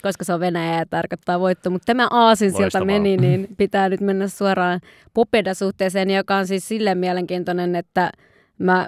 [0.01, 1.69] koska se on Venäjä ja tarkoittaa voitto.
[1.69, 4.79] Mutta tämä aasin sieltä meni, niin pitää nyt mennä suoraan
[5.13, 8.11] Popeda-suhteeseen, joka on siis silleen mielenkiintoinen, että
[8.57, 8.87] mä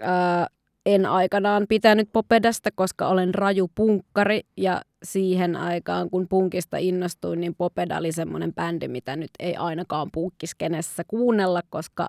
[0.00, 0.46] ää,
[0.86, 7.54] en aikanaan pitänyt Popedasta, koska olen raju punkkari ja siihen aikaan, kun punkista innostuin, niin
[7.54, 12.08] Popeda oli semmoinen bändi, mitä nyt ei ainakaan punkkiskenessä kuunnella, koska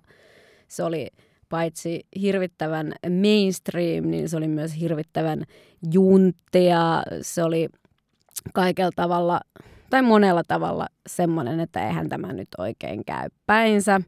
[0.67, 1.07] se oli
[1.49, 5.43] paitsi hirvittävän mainstream, niin se oli myös hirvittävän
[5.93, 7.03] junttia.
[7.21, 7.69] Se oli
[8.53, 9.41] kaikella tavalla
[9.89, 14.01] tai monella tavalla semmoinen, että eihän tämä nyt oikein käy päinsä.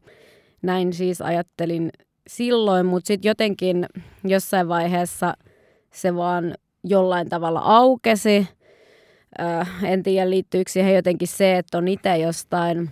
[0.62, 1.90] Näin siis ajattelin
[2.28, 3.86] silloin, mutta sitten jotenkin
[4.24, 5.34] jossain vaiheessa
[5.92, 8.48] se vaan jollain tavalla aukesi.
[9.40, 12.90] Ö, en tiedä, liittyykö siihen jotenkin se, että on itse jostain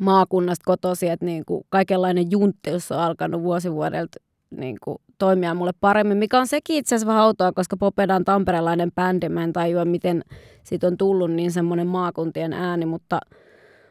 [0.00, 4.18] maakunnasta kotosi, että niin kuin kaikenlainen junttius on alkanut vuosi vuodelta
[4.50, 8.24] niin kuin toimia mulle paremmin, mikä on sekin itse asiassa vähän outoa, koska Popeda on
[8.24, 10.24] tamperelainen bändi, mä en tajua, miten
[10.64, 13.20] siitä on tullut niin semmoinen maakuntien ääni, mutta,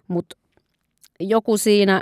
[0.07, 0.37] mutta
[1.19, 2.01] joku siinä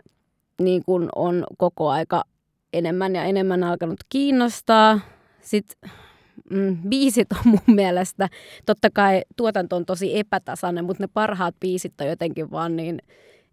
[0.61, 2.23] niin kuin on koko aika
[2.73, 4.99] enemmän ja enemmän alkanut kiinnostaa.
[5.41, 5.91] Sitten
[6.49, 8.29] mm, biisit on mun mielestä,
[8.65, 12.99] totta kai tuotanto on tosi epätasainen, mutta ne parhaat biisit on jotenkin vaan niin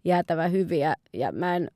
[0.03, 1.67] jäätävä hyviä ja mä en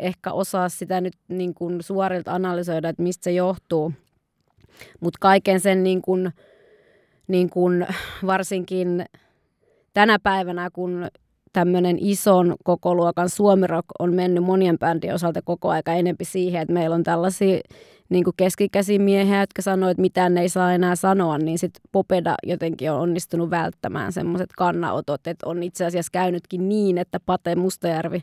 [0.00, 3.92] ehkä osaa sitä nyt niin kuin suorilta analysoida, että mistä se johtuu.
[5.00, 6.32] Mutta kaiken sen niin kuin,
[7.28, 7.86] niin kuin
[8.26, 9.04] varsinkin
[9.94, 11.08] tänä päivänä, kun
[11.52, 16.94] tämmöinen ison kokoluokan suomirock on mennyt monien bändien osalta koko aika enempi siihen, että meillä
[16.94, 17.60] on tällaisia
[18.08, 23.00] niin keskikäsimiehiä, jotka sanoo, että mitään ei saa enää sanoa, niin sitten Popeda jotenkin on
[23.00, 28.20] onnistunut välttämään semmoiset kannanotot, että on itse asiassa käynytkin niin, että Pate Mustajärvi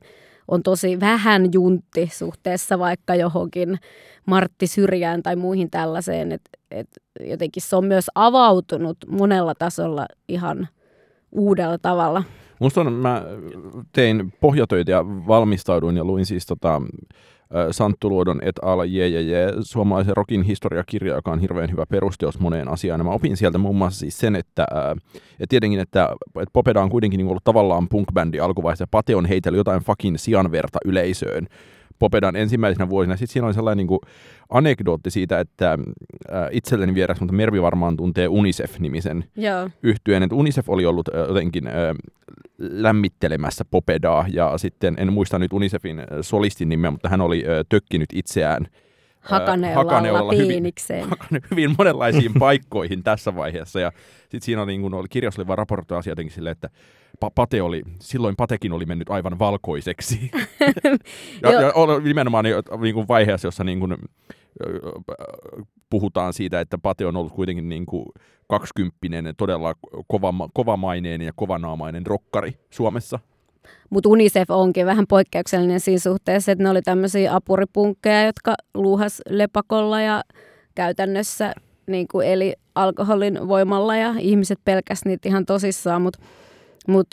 [0.47, 3.77] on tosi vähän juntti suhteessa vaikka johonkin
[4.25, 6.87] Martti Syrjään tai muihin tällaiseen, että et
[7.19, 10.67] jotenkin se on myös avautunut monella tasolla ihan
[11.31, 12.23] uudella tavalla.
[12.59, 13.23] Musta on, mä
[13.91, 16.81] tein pohjatöitä ja valmistauduin ja luin siis tota,
[17.71, 18.83] Santtu Luodon et al.
[18.83, 22.99] JJJ, suomalaisen rokin historiakirja, joka on hirveän hyvä perusteos moneen asiaan.
[22.99, 24.67] Ja mä opin sieltä muun muassa siis sen, että,
[25.13, 29.25] että tietenkin, että, että Popeda on kuitenkin niin ollut tavallaan punk-bändi alkuvaiheessa, ja Pate on
[29.25, 31.47] heitellyt jotain fucking sianverta yleisöön.
[31.99, 33.15] Popedan ensimmäisenä vuosina.
[33.15, 33.99] Sitten siinä oli sellainen niin kuin
[34.49, 39.69] anekdootti siitä, että äh, itselleni vieras, mutta Mervi varmaan tuntee UNICEF-nimisen Joo.
[39.83, 40.23] yhtyeen.
[40.23, 41.73] Että UNICEF oli ollut äh, jotenkin äh,
[42.59, 48.67] lämmittelemässä Popedaa, ja sitten en muista nyt UNICEFin solistin nimeä, mutta hän oli tökkinyt itseään
[49.25, 51.03] Hakaneulalla, Hakaneulalla piinikseen.
[51.03, 53.79] Hyvin, hyvin monenlaisiin paikkoihin tässä vaiheessa.
[53.79, 56.69] Ja sitten siinä oli, niin kun oli, kirjassa oli vaan raportoitu asia jotenkin silleen, että
[57.35, 60.31] Pate oli, silloin Patekin oli mennyt aivan valkoiseksi.
[61.43, 61.71] ja, ja
[62.03, 62.45] nimenomaan
[62.81, 63.97] niin kuin vaiheessa, jossa niin kuin,
[65.89, 68.05] puhutaan siitä, että Pate on ollut kuitenkin niin kuin
[68.47, 69.73] kaksikymppinen, todella
[70.07, 73.19] kova, kovamaineinen ja kovanaamainen rokkari Suomessa.
[73.89, 80.01] Mutta UNICEF onkin vähän poikkeuksellinen siinä suhteessa, että ne oli tämmöisiä apuripunkkeja, jotka luuhas lepakolla
[80.01, 80.23] ja
[80.75, 81.53] käytännössä
[81.87, 86.19] niin kuin eli alkoholin voimalla ja ihmiset pelkäs niitä ihan tosissaan, mutta
[86.87, 87.07] mut,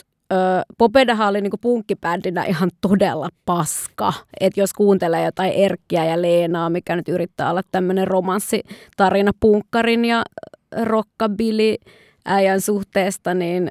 [0.78, 4.12] Popedahan oli niinku punkkibändinä ihan todella paska.
[4.40, 10.22] että jos kuuntelee jotain Erkkiä ja Leenaa, mikä nyt yrittää olla tämmöinen romanssitarina punkkarin ja
[10.82, 11.74] rockabilly
[12.26, 13.70] äijän suhteesta, niin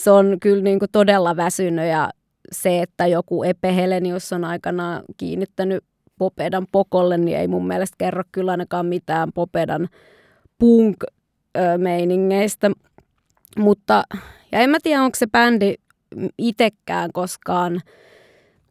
[0.00, 2.10] se on kyllä niinku todella väsynyt ja
[2.52, 5.84] se, että joku Epe Helenius on aikanaan kiinnittänyt
[6.18, 9.88] Popedan pokolle, niin ei mun mielestä kerro kyllä ainakaan mitään Popedan
[10.58, 12.70] punk-meiningeistä.
[13.58, 14.02] Mutta,
[14.52, 15.74] ja en mä tiedä, onko se bändi
[16.38, 17.80] itsekään koskaan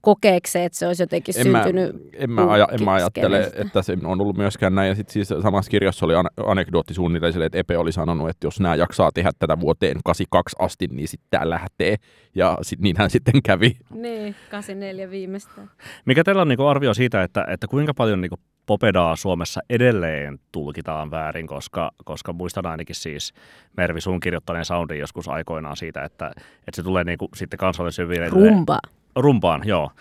[0.02, 3.82] kokeeksi, että se olisi jotenkin en syntynyt mä, en, mä aja, en mä ajattele, että
[3.82, 4.90] se on ollut myöskään näin.
[4.90, 6.14] Ja sitten siis samassa kirjassa oli
[6.46, 10.88] anekdootti suunnilleen että Epe oli sanonut, että jos nämä jaksaa tehdä tätä vuoteen 82 asti,
[10.88, 11.96] niin sitten tämä lähtee.
[12.36, 13.78] Ja sit, niinhän sitten kävi.
[13.94, 15.62] Niin, 84 viimeistä.
[16.06, 21.12] Mikä teillä on niinku arvio siitä, että, että kuinka paljon niinku Popedaa Suomessa edelleen tulkitaan
[21.12, 23.34] väärin, koska, koska muistan ainakin siis
[23.78, 28.30] Mervi sun kirjoittaneen soundin joskus aikoinaan siitä, että, että se tulee niinku sitten kansallisyyville.
[28.30, 28.80] Rumba
[29.22, 29.92] rumpaan, joo,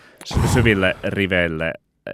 [0.53, 1.73] syville riveille
[2.07, 2.13] eh,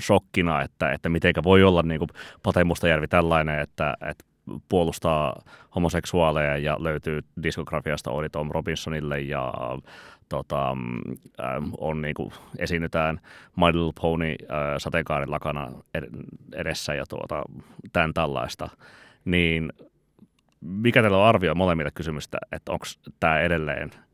[0.00, 2.08] shokkina, että, että mitenkä voi olla niin kuin
[2.42, 4.24] Pate Mustajärvi tällainen, että, että
[4.68, 5.42] puolustaa
[5.74, 9.54] homoseksuaaleja ja löytyy diskografiasta Oli Tom Robinsonille ja
[10.28, 10.70] tota,
[11.40, 11.46] äh,
[11.78, 13.20] on niin kuin, esiinnytään
[13.56, 15.70] My Little Pony äh, sateenkaarin lakana
[16.54, 17.42] edessä ja tuota,
[17.92, 18.68] tämän tällaista,
[19.24, 19.72] niin
[20.60, 22.86] mikä teillä on arvio molemmille kysymystä, että onko
[23.20, 23.90] tämä edelleen–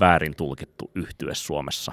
[0.00, 1.92] väärin tulkittu yhtye Suomessa?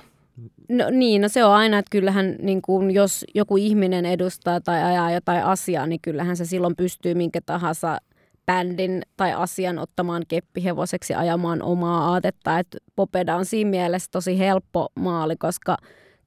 [0.69, 4.83] No niin, no se on aina, että kyllähän niin kuin, jos joku ihminen edustaa tai
[4.83, 7.97] ajaa jotain asiaa, niin kyllähän se silloin pystyy minkä tahansa
[8.45, 12.59] bändin tai asian ottamaan keppihevoseksi ajamaan omaa aatetta.
[12.59, 15.77] Et Popeda on siinä mielessä tosi helppo maali, koska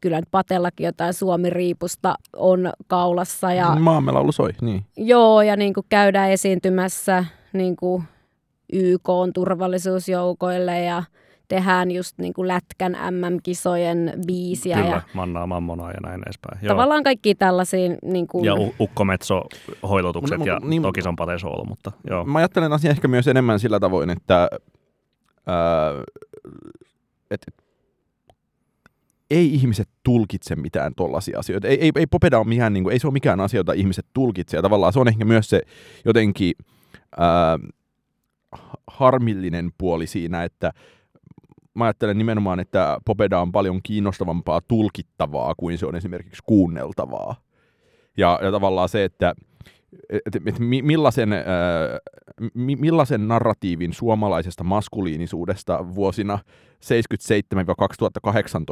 [0.01, 3.53] kyllä nyt Patellakin jotain Suomi-riipusta on kaulassa.
[3.53, 4.85] Ja, Maamme laulu soi, niin.
[4.97, 8.03] Joo, ja niin kuin käydään esiintymässä niin kuin
[8.73, 11.03] YK on turvallisuusjoukoille ja–
[11.49, 14.77] tehdään just niin kuin Lätkän MM-kisojen biisiä.
[14.77, 16.59] Kyllä, ja Mannaa Mammonaa ja näin edespäin.
[16.63, 16.69] Joo.
[16.69, 17.97] Tavallaan kaikki tällaisia...
[18.03, 18.45] Niin kuin...
[18.45, 22.25] Ja ukkometso-hoilotukset no, ja niin, toki se on patesoolo, mutta joo.
[22.25, 24.49] Mä ajattelen asiaa ehkä myös enemmän sillä tavoin, että
[25.47, 25.93] ää,
[27.31, 27.47] et,
[29.31, 31.69] ei ihmiset tulkitse mitään tollaisia asioita.
[31.69, 34.07] Ei, ei, ei Popeda ole mikään, niin kuin, ei se ole mikään asia, jota ihmiset
[34.13, 34.63] tulkitsee.
[34.63, 35.63] Tavallaan se on ehkä myös se
[36.05, 36.53] jotenkin
[37.19, 37.59] ää,
[38.87, 40.73] harmillinen puoli siinä, että
[41.79, 47.37] mä ajattelen nimenomaan, että Popeda on paljon kiinnostavampaa tulkittavaa kuin se on esimerkiksi kuunneltavaa.
[48.17, 49.35] Ja, ja tavallaan se, että
[50.11, 51.41] et, et, et millaisen, äh,
[52.55, 56.38] millaisen narratiivin suomalaisesta maskuliinisuudesta vuosina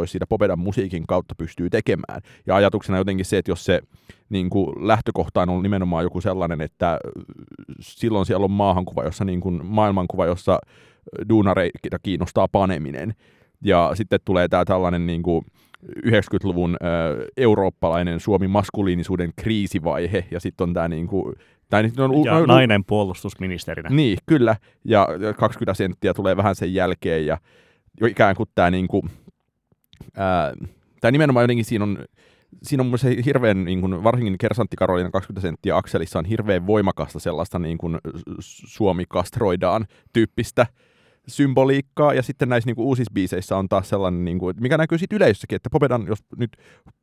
[0.03, 2.21] 77-2018 siitä Popedan musiikin kautta pystyy tekemään.
[2.47, 3.81] Ja ajatuksena jotenkin se, että jos se
[4.29, 6.99] niin kuin lähtökohta on nimenomaan joku sellainen, että
[7.81, 10.59] silloin siellä on maahankuva, jossa niin kuin maailmankuva, jossa
[11.29, 13.15] duunareita kiinnostaa paneminen.
[13.65, 15.45] Ja sitten tulee tämä tällainen niin kuin
[16.07, 21.35] 90-luvun äh, eurooppalainen Suomi maskuliinisuuden kriisivaihe, ja sitten on tämä niin kuin,
[21.71, 23.89] tai nyt on, ja on, nainen puolustusministerinä.
[23.91, 27.39] Niin, kyllä, ja 20 senttiä tulee vähän sen jälkeen, ja
[28.09, 29.03] ikään kuin tämä niin kuin,
[30.17, 30.55] ää,
[31.01, 31.99] tai nimenomaan jotenkin siinä on
[32.63, 37.19] siinä on se hirveän, niin kuin, varsinkin Kersantti Karolina 20 senttiä akselissa on hirveän voimakasta
[37.19, 37.99] sellaista niin kuin,
[38.41, 40.67] Suomi kastroidaan tyyppistä
[41.29, 44.99] symboliikkaa, ja sitten näissä niin kuin, uusissa biiseissä on taas sellainen, niin kuin, mikä näkyy
[44.99, 46.57] sitten yleisössäkin, että Popedan, jos nyt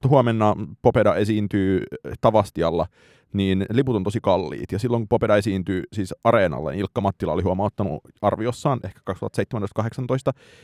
[0.07, 1.84] huomenna Popeda esiintyy
[2.21, 2.86] Tavastialla,
[3.34, 4.71] niin liput on tosi kalliit.
[4.71, 9.13] Ja silloin kun Popeda esiintyy siis areenalla, niin Ilkka Mattila oli huomauttanut arviossaan ehkä 2017-2018,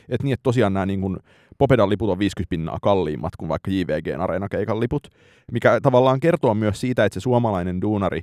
[0.08, 1.16] että niin, että tosiaan nämä niin kuin,
[1.58, 5.08] Popedan liput on 50 pinnaa kalliimmat kuin vaikka JVGn areenakeikan liput,
[5.52, 8.22] mikä tavallaan kertoo myös siitä, että se suomalainen duunari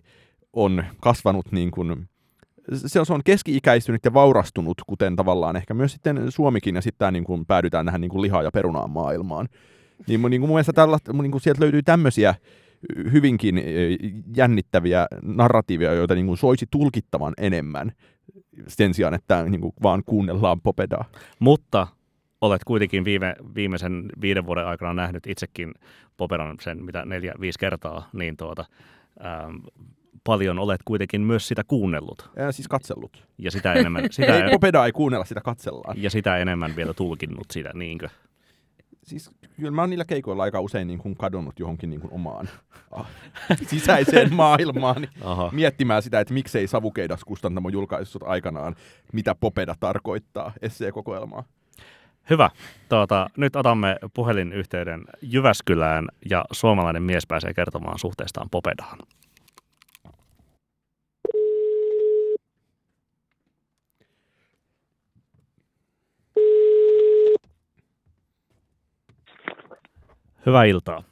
[0.53, 2.09] on kasvanut niin kuin,
[2.73, 7.13] se on, se on keski-ikäistynyt ja vaurastunut, kuten tavallaan ehkä myös sitten Suomikin, ja sitten
[7.13, 9.47] niin kuin päädytään tähän niin kuin lihaa ja perunaan maailmaan.
[10.07, 12.35] Niin, niin kuin mun mielestä tällä, niin kuin sieltä löytyy tämmöisiä
[13.11, 13.61] hyvinkin
[14.35, 17.91] jännittäviä narratiivia, joita niin kuin soisi tulkittavan enemmän
[18.67, 21.05] sen sijaan, että niin kuin vaan kuunnellaan popedaa.
[21.39, 21.87] Mutta
[22.41, 25.73] olet kuitenkin viime, viimeisen viiden vuoden aikana nähnyt itsekin
[26.17, 28.65] Poperan sen mitä neljä, viisi kertaa, niin tuota,
[29.25, 29.55] ähm,
[30.27, 32.29] paljon olet kuitenkin myös sitä kuunnellut.
[32.35, 33.27] Ja siis katsellut.
[33.37, 34.07] Ja sitä enemmän...
[34.11, 34.49] Sitä ei, en...
[34.51, 36.03] Popedaa ei kuunnella, sitä katsellaan.
[36.03, 38.09] Ja sitä enemmän vielä tulkinnut sitä, niinkö?
[39.03, 42.49] Siis kyllä mä oon niillä keikoilla aika usein niin kuin kadonnut johonkin niin kuin omaan
[42.91, 43.07] ah,
[43.67, 45.49] sisäiseen maailmaan Aha.
[45.53, 48.75] miettimään sitä, että miksei Savukeidas kustantamo julkaissut aikanaan,
[49.13, 51.43] mitä Popeda tarkoittaa esseekokoelmaa.
[52.29, 52.49] Hyvä.
[52.89, 58.97] Tuota, nyt otamme puhelinyhteyden Jyväskylään ja suomalainen mies pääsee kertomaan suhteestaan Popedaan.
[70.47, 71.03] Hyvää iltaa.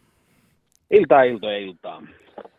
[0.92, 2.02] Iltaa, iltaa, iltaa.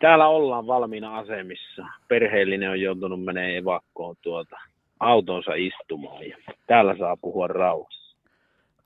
[0.00, 1.86] Täällä ollaan valmiina asemissa.
[2.08, 4.56] Perheellinen on joutunut menemään evakkoon tuota
[5.00, 8.16] autonsa istumaan ja täällä saa puhua rauhassa.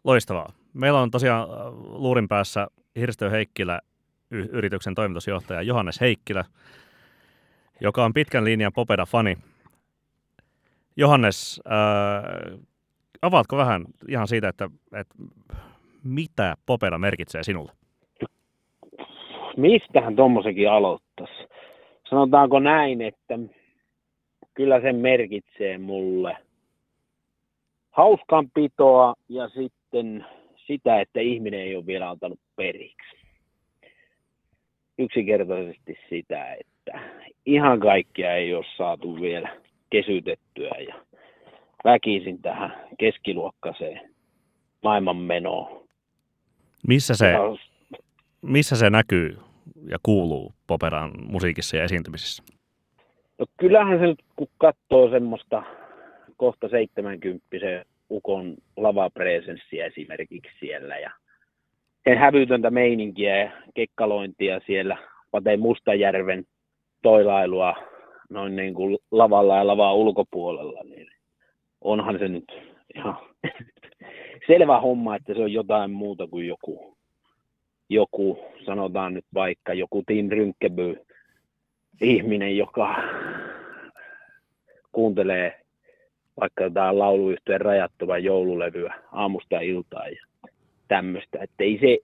[0.04, 0.52] Loistavaa.
[0.74, 2.66] Meillä on tosiaan äh, luurin päässä
[2.96, 3.80] Hirstö Heikkilä,
[4.30, 6.44] yrityksen toimitusjohtaja Johannes Heikkilä,
[7.80, 9.38] joka on pitkän linjan Popeda-fani.
[10.96, 12.60] Johannes, äh,
[13.22, 15.14] avaatko vähän ihan siitä, että, että
[16.04, 17.79] mitä Popeda merkitsee sinulle?
[19.60, 21.32] Mistähän tuommoisenkin aloittaisi?
[22.10, 23.38] Sanotaanko näin, että
[24.54, 26.36] kyllä se merkitsee mulle
[27.90, 30.26] hauskanpitoa ja sitten
[30.66, 33.16] sitä, että ihminen ei ole vielä antanut periksi.
[34.98, 37.00] Yksinkertaisesti sitä, että
[37.46, 39.56] ihan kaikkia ei ole saatu vielä
[39.90, 40.94] kesytettyä ja
[41.84, 44.00] väkisin tähän keskiluokkaiseen
[44.82, 45.88] maailmanmenoon.
[46.86, 47.34] Missä se,
[48.42, 49.38] missä se näkyy
[49.88, 52.42] ja kuuluu Poperan musiikissa ja esiintymisissä?
[53.38, 55.62] No kyllähän se nyt, kun katsoo semmoista
[56.36, 57.46] kohta 70
[58.10, 61.10] ukon lavapresenssiä esimerkiksi siellä ja
[62.04, 64.96] sen hävytöntä meininkiä ja kekkalointia siellä
[65.30, 66.44] Pate Mustajärven
[67.02, 67.74] toilailua
[68.30, 71.08] noin niin kuin lavalla ja lavaa ulkopuolella, niin
[71.80, 72.44] onhan se nyt
[72.94, 73.16] ihan
[74.46, 76.96] selvä homma, että se on jotain muuta kuin joku
[77.90, 81.00] joku, sanotaan nyt vaikka joku Tim Rynkeby,
[82.00, 82.96] ihminen, joka
[84.92, 85.60] kuuntelee
[86.40, 90.50] vaikka jotain lauluyhtyeen rajattua joululevyä aamusta iltaan ja
[90.88, 91.38] tämmöistä.
[91.42, 91.98] Että ei se,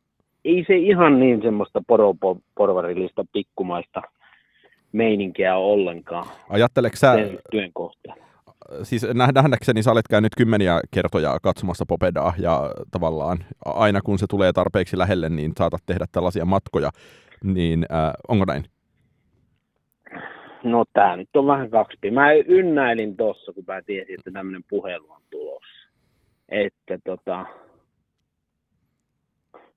[0.45, 4.03] ei se ihan niin semmoista poroporvarillista pikkumaista
[4.93, 6.27] meininkiä ollenkaan.
[6.49, 7.15] Ajatteleeko sä,
[7.51, 8.26] työn kohtaan
[8.83, 14.53] siis nähdäkseni sä olet käynyt kymmeniä kertoja katsomassa Popedaa ja tavallaan aina kun se tulee
[14.53, 16.91] tarpeeksi lähelle, niin saatat tehdä tällaisia matkoja,
[17.45, 18.65] niin äh, onko näin?
[20.63, 22.11] No tää nyt on vähän kaksi.
[22.11, 25.89] Mä ynnäilin tossa, kun mä tiesin, että tämmöinen puhelu on tulossa.
[26.49, 27.47] Että tota,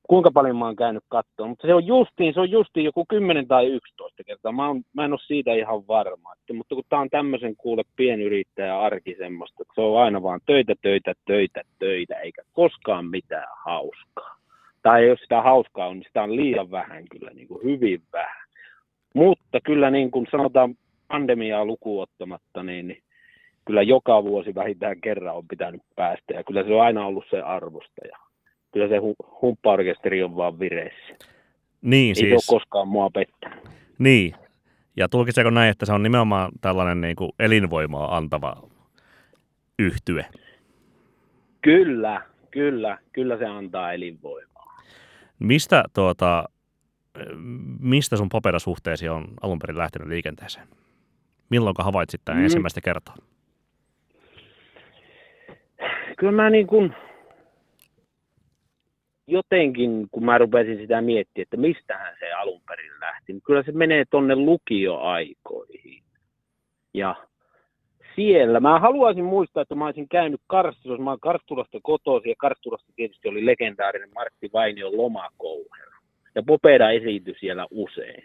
[0.10, 3.48] kuinka paljon mä oon käynyt katsoa, mutta se on justiin, se on justiin joku 10
[3.48, 4.52] tai 11 kertaa.
[4.52, 7.84] Mä, on, mä en ole siitä ihan varma, että, mutta kun tää on tämmöisen kuule
[7.96, 13.48] pienyrittäjä arki semmoista, että se on aina vaan töitä, töitä, töitä, töitä, eikä koskaan mitään
[13.66, 14.36] hauskaa.
[14.82, 18.48] Tai jos sitä hauskaa on, niin sitä on liian vähän kyllä, niin kuin hyvin vähän.
[19.14, 20.76] Mutta kyllä niin kuin sanotaan
[21.08, 23.04] pandemiaa lukuottamatta, niin, niin
[23.66, 27.42] kyllä joka vuosi vähintään kerran on pitänyt päästä ja kyllä se on aina ollut se
[27.42, 28.02] arvosta.
[28.72, 31.16] Kyllä se hu- humppaorkesteri on vaan vireessä.
[31.82, 32.50] Niin, Ei siis...
[32.50, 33.60] ole koskaan mua pettänyt.
[34.00, 34.34] Niin,
[34.98, 38.70] ja tulkitseeko näin, että se on nimenomaan tällainen niin kuin elinvoimaa antava
[39.80, 40.26] yhtye?
[41.62, 44.78] Kyllä, kyllä, kyllä se antaa elinvoimaa.
[45.40, 46.50] Mistä, tuota,
[47.80, 50.68] mistä sun paperasuhteesi on alun perin lähtenyt liikenteeseen?
[51.50, 52.44] Milloin havaitsit tämän mm.
[52.44, 53.16] ensimmäistä kertaa?
[56.18, 56.96] Kyllä mä niin kuin
[59.32, 63.72] jotenkin, kun mä rupesin sitä miettimään, että mistähän se alun perin lähti, niin kyllä se
[63.72, 66.04] menee tonne lukioaikoihin.
[66.94, 67.16] Ja
[68.16, 72.94] siellä, mä haluaisin muistaa, että mä olisin käynyt Karstulassa, mä olen Karstulasta kotoisin, ja Karstulasta
[72.96, 75.92] tietysti oli legendaarinen Martti Vainion lomakouhero.
[76.36, 78.24] Ja Popeda esiintyi siellä usein.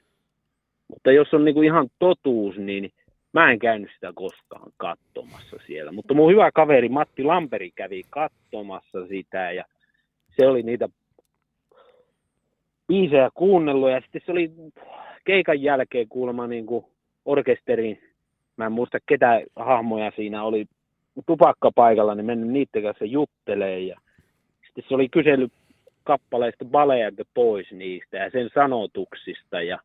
[0.88, 2.90] Mutta jos on niinku ihan totuus, niin
[3.32, 5.92] mä en käynyt sitä koskaan katsomassa siellä.
[5.92, 9.64] Mutta mun hyvä kaveri Matti Lamperi kävi katsomassa sitä, ja
[10.37, 10.89] se oli niitä
[12.89, 14.53] biisejä kuunnellut ja sitten se oli
[15.24, 16.85] keikan jälkeen kuulemma niin kuin
[17.24, 18.03] orkesterin,
[18.57, 20.66] mä en muista ketä hahmoja siinä oli
[21.26, 24.01] tupakkapaikalla, niin mennyt niiden kanssa juttelee ja
[24.66, 25.49] sitten se oli kysely
[26.05, 29.78] kappaleista Baleat pois niistä ja sen sanotuksista ja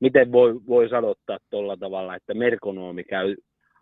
[0.00, 3.36] miten voi, voi sanottaa tuolla tavalla, että merkonoomi käy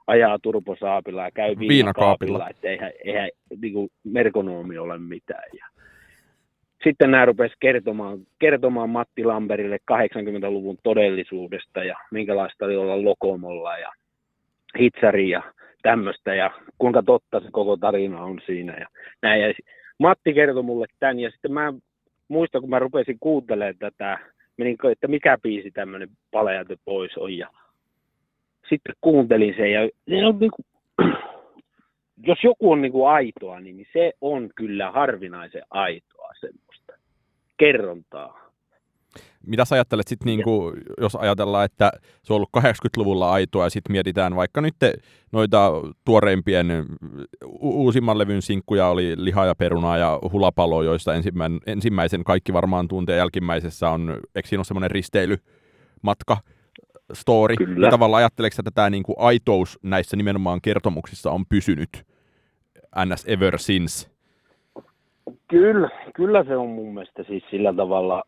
[0.07, 5.51] ajaa turposaapilla ja käy viinakaapilla, että eihän, eihän niin kuin merkonoomi ole mitään.
[5.59, 5.67] Ja
[6.85, 13.93] sitten nämä rupesi kertomaan, kertomaan Matti Lamberille 80-luvun todellisuudesta ja minkälaista oli olla Lokomolla ja
[14.79, 15.43] Hitsari ja
[15.83, 18.77] tämmöistä ja kuinka totta se koko tarina on siinä.
[18.81, 18.87] Ja
[19.23, 19.43] näin.
[19.43, 19.55] Ja
[19.99, 21.73] Matti kertoi mulle tämän ja sitten mä
[22.29, 24.19] muistan, kun mä rupesin kuuntelemaan tätä,
[24.57, 27.49] menin, että mikä biisi tämmöinen Palejate pois on ja
[28.69, 30.67] sitten kuuntelin sen ja se on niin kuin,
[32.29, 36.72] jos joku on niin kuin aitoa, niin se on kyllä harvinaisen aitoa semmoista
[37.63, 38.43] kerrontaa.
[39.47, 41.93] Mitä sä ajattelet sitten, niin kuin, jos ajatellaan, että
[42.23, 44.75] se on ollut 80-luvulla aitoa ja sitten mietitään vaikka nyt
[45.33, 45.73] noita
[46.05, 46.87] tuoreimpien
[47.61, 53.17] uusimman levyn sinkkuja oli Liha ja perunaa ja Hulapalo, joista ensimmäisen, ensimmäisen kaikki varmaan tuntee
[53.17, 56.37] jälkimmäisessä on, eikö siinä ole semmoinen risteilymatka,
[57.13, 57.57] story.
[57.57, 57.87] Kyllä.
[57.87, 62.07] Ja tavallaan ajatteleeko että tämä niin kuin aitous näissä nimenomaan kertomuksissa on pysynyt
[63.07, 63.25] ns.
[63.27, 64.12] ever since?
[65.49, 68.23] Kyllä, kyllä se on mun mielestä siis sillä tavalla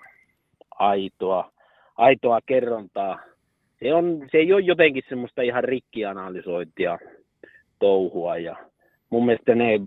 [0.71, 1.53] aitoa,
[1.97, 3.19] aitoa kerrontaa.
[3.83, 6.99] Se, on, se ei ole jotenkin semmoista ihan rikkianalysointia
[7.79, 8.57] touhua ja
[9.11, 9.81] mun mielestä ne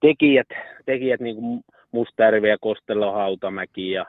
[0.00, 0.48] tekijät,
[0.86, 1.60] tekijät niin kuin
[1.92, 4.06] Mustajärvi ja Kostelo Hautamäki ja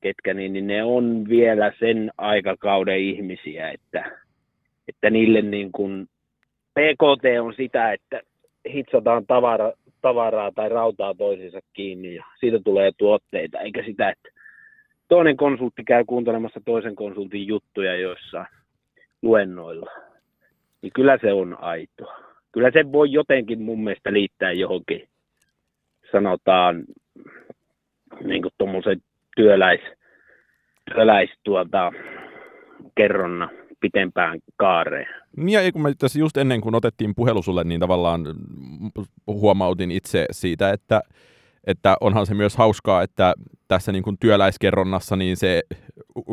[0.00, 4.18] ketkä, niin, niin ne on vielä sen aikakauden ihmisiä, että,
[4.88, 6.06] että niille niin kuin
[6.74, 8.20] PKT on sitä, että
[8.72, 9.72] hitsataan tavara,
[10.02, 14.28] tavaraa tai rautaa toisiinsa kiinni ja siitä tulee tuotteita, eikä sitä, että
[15.08, 18.44] toinen konsultti käy kuuntelemassa toisen konsultin juttuja joissa
[19.22, 19.90] luennoilla.
[20.82, 22.16] Niin kyllä se on aitoa.
[22.52, 25.08] Kyllä se voi jotenkin mun mielestä liittää johonkin,
[26.12, 26.84] sanotaan,
[28.24, 29.00] niin kuin tuommoisen
[29.36, 29.80] työläis,
[30.94, 31.92] työläis tuota,
[32.94, 33.48] kerronna
[33.82, 35.06] pitempään kaareen.
[35.36, 38.24] Niin ja kun mä tässä just ennen kuin otettiin puhelu sulle, niin tavallaan
[39.26, 41.00] huomautin itse siitä, että,
[41.64, 43.34] että onhan se myös hauskaa, että
[43.68, 45.62] tässä niin kuin työläiskerronnassa niin se,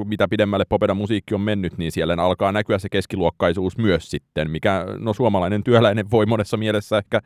[0.06, 4.86] mitä pidemmälle Popeda musiikki on mennyt, niin siellä alkaa näkyä se keskiluokkaisuus myös sitten, mikä
[4.98, 7.22] no suomalainen työläinen voi monessa mielessä ehkä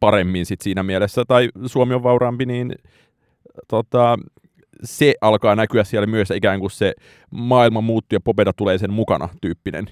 [0.00, 2.74] paremmin sit siinä mielessä, tai Suomi on vauraampi, niin
[3.68, 4.18] tota,
[4.82, 6.92] se alkaa näkyä siellä myös ikään kuin se
[7.30, 9.84] maailma muuttuu ja Popeda tulee sen mukana tyyppinen.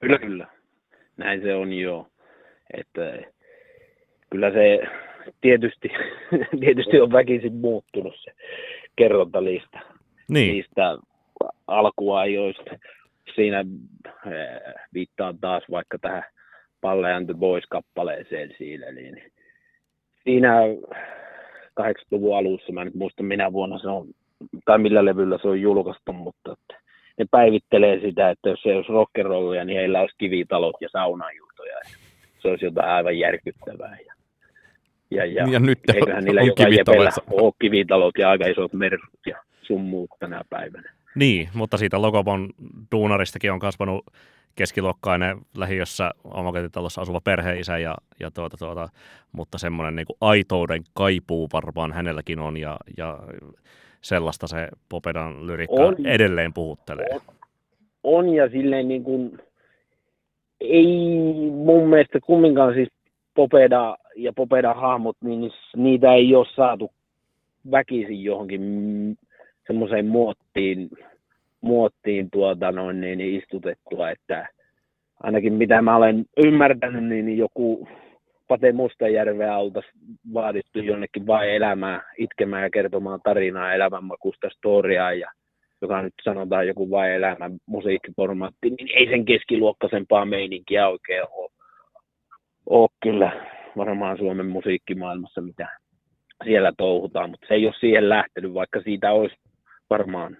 [0.00, 0.46] Kyllä, kyllä.
[1.16, 2.08] Näin se on jo.
[2.78, 3.18] Että
[4.30, 4.80] kyllä se
[5.40, 5.88] tietysti,
[6.60, 8.32] tietysti on väkisin muuttunut se
[8.96, 9.78] kerrontalista.
[10.28, 10.52] Niin.
[10.52, 10.98] Niistä
[11.66, 12.78] alkuajoista.
[13.34, 13.64] Siinä
[14.26, 16.24] eh, viittaan taas vaikka tähän
[16.80, 19.22] Palle and the Boys-kappaleeseen siinä, niin
[20.24, 20.60] siinä
[21.80, 24.06] 80-luvun alussa, mä en nyt muista minä vuonna se on,
[24.64, 26.84] tai millä levyllä se on julkaistu, mutta että
[27.18, 31.76] ne päivittelee sitä, että jos se olisi rockerollia, niin heillä olisi kivitalot ja saunajuutoja.
[32.42, 33.96] Se olisi jotain aivan järkyttävää.
[34.06, 34.14] Ja,
[35.10, 39.42] ja, ja, ja nyt eiköhän niillä on jepellä ole kivitalot ja aika isot mersut ja
[39.62, 40.92] sun muut tänä päivänä.
[41.14, 42.50] Niin, mutta siitä Logopon
[42.92, 44.04] duunaristakin on kasvanut
[44.54, 48.88] keskiluokkainen lähiössä omakotitalossa asuva perheisä, ja, ja tuota, tuota,
[49.32, 53.18] mutta semmoinen niin aitouden kaipuu varmaan hänelläkin on, ja, ja
[54.00, 57.08] sellaista se Popedan lyrikka on, edelleen puhuttelee.
[57.12, 57.20] On,
[58.02, 59.38] on ja silleen niin kuin,
[60.60, 61.16] ei
[61.50, 62.88] mun mielestä kumminkaan siis
[63.34, 66.90] Popeda ja Popeda hahmot, niin niitä ei ole saatu
[67.70, 68.62] väkisin johonkin
[69.66, 70.90] semmoiseen muottiin,
[71.64, 74.48] muottiin tuota noin, niin istutettua, että
[75.22, 77.88] ainakin mitä mä olen ymmärtänyt, niin joku
[78.48, 79.94] Pate Mustajärveä oltaisiin
[80.34, 85.30] vaadittu jonnekin vain elämää, itkemään ja kertomaan tarinaa elämänmakusta storiaa, ja
[85.82, 91.50] joka nyt sanotaan joku vain elämän musiikkiformaatti, niin ei sen keskiluokkaisempaa meininkiä oikein ole,
[92.66, 93.32] ole kyllä
[93.76, 95.68] varmaan Suomen musiikkimaailmassa, mitä
[96.44, 99.36] siellä touhutaan, mutta se ei ole siihen lähtenyt, vaikka siitä olisi
[99.90, 100.36] varmaan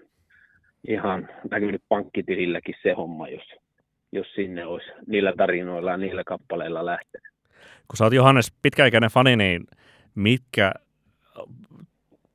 [0.87, 3.43] ihan näkynyt pankkitililläkin se homma, jos,
[4.11, 7.27] jos sinne olisi niillä tarinoilla ja niillä kappaleilla lähtenyt.
[7.87, 9.63] Kun sä oot Johannes pitkäikäinen fani, niin
[10.15, 10.71] mitkä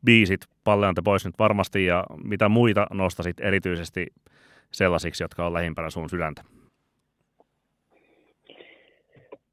[0.04, 4.06] biisit Palleante pois nyt varmasti ja mitä muita nostasit erityisesti
[4.72, 6.42] sellaisiksi, jotka on lähimpänä sun sydäntä?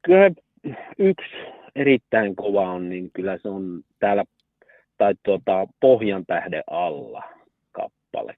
[0.02, 0.30] Kyllä
[0.98, 1.34] yksi
[1.74, 4.24] erittäin kova on, niin kyllä se on täällä
[4.98, 7.22] tai tuota, Pohjan tähden alla
[7.72, 8.34] kappale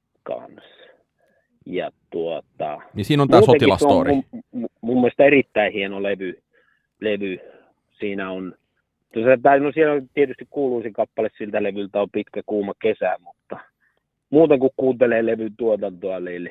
[0.55, 0.81] kanssa.
[1.67, 4.13] Ja tuota, niin siinä on tämä sotilastori.
[4.13, 6.43] Mun, mun, mun, mielestä erittäin hieno levy.
[7.01, 7.39] levy.
[8.01, 8.55] Siinä on,
[9.43, 13.59] tai no siellä tietysti kuuluisin kappale siltä levyltä on pitkä kuuma kesä, mutta
[14.31, 16.51] muuten kun kuuntelee levyn tuotantoa, niin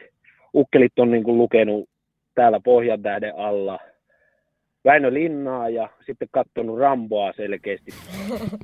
[0.56, 1.90] ukkelit on niin kuin lukenut
[2.36, 3.80] täällä Pohjan tähden alla
[4.86, 7.92] Väinö Linnaa ja sitten katsonut Ramboa selkeästi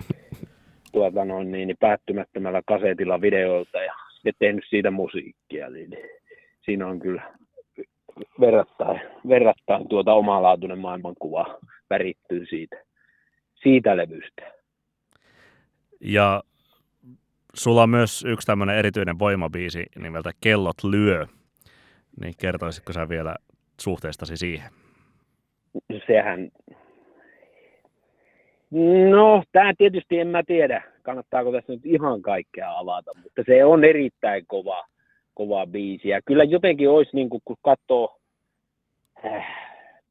[0.91, 3.93] tuota noin, niin, niin päättymättömällä kasetilla videoilta ja
[4.25, 5.69] sitten tehnyt siitä musiikkia.
[5.69, 6.09] Niin, niin
[6.61, 7.33] siinä on kyllä
[8.39, 11.59] verrattain, verrattain tuota omalaatuinen maailmankuva
[11.89, 12.75] värittyy siitä,
[13.55, 14.53] siitä levystä.
[16.01, 16.43] Ja
[17.53, 21.25] sulla on myös yksi tämmöinen erityinen voimabiisi nimeltä Kellot lyö.
[22.21, 23.35] Niin kertoisitko sä vielä
[23.81, 24.71] suhteestasi siihen?
[26.07, 26.51] Sehän...
[29.09, 33.83] No, tämä tietysti en mä tiedä, kannattaako tässä nyt ihan kaikkea avata, mutta se on
[33.83, 34.83] erittäin kova,
[35.33, 36.09] kova biisi.
[36.09, 38.17] Ja kyllä jotenkin olisi, niin kuin, kun katsoo
[39.25, 39.45] äh,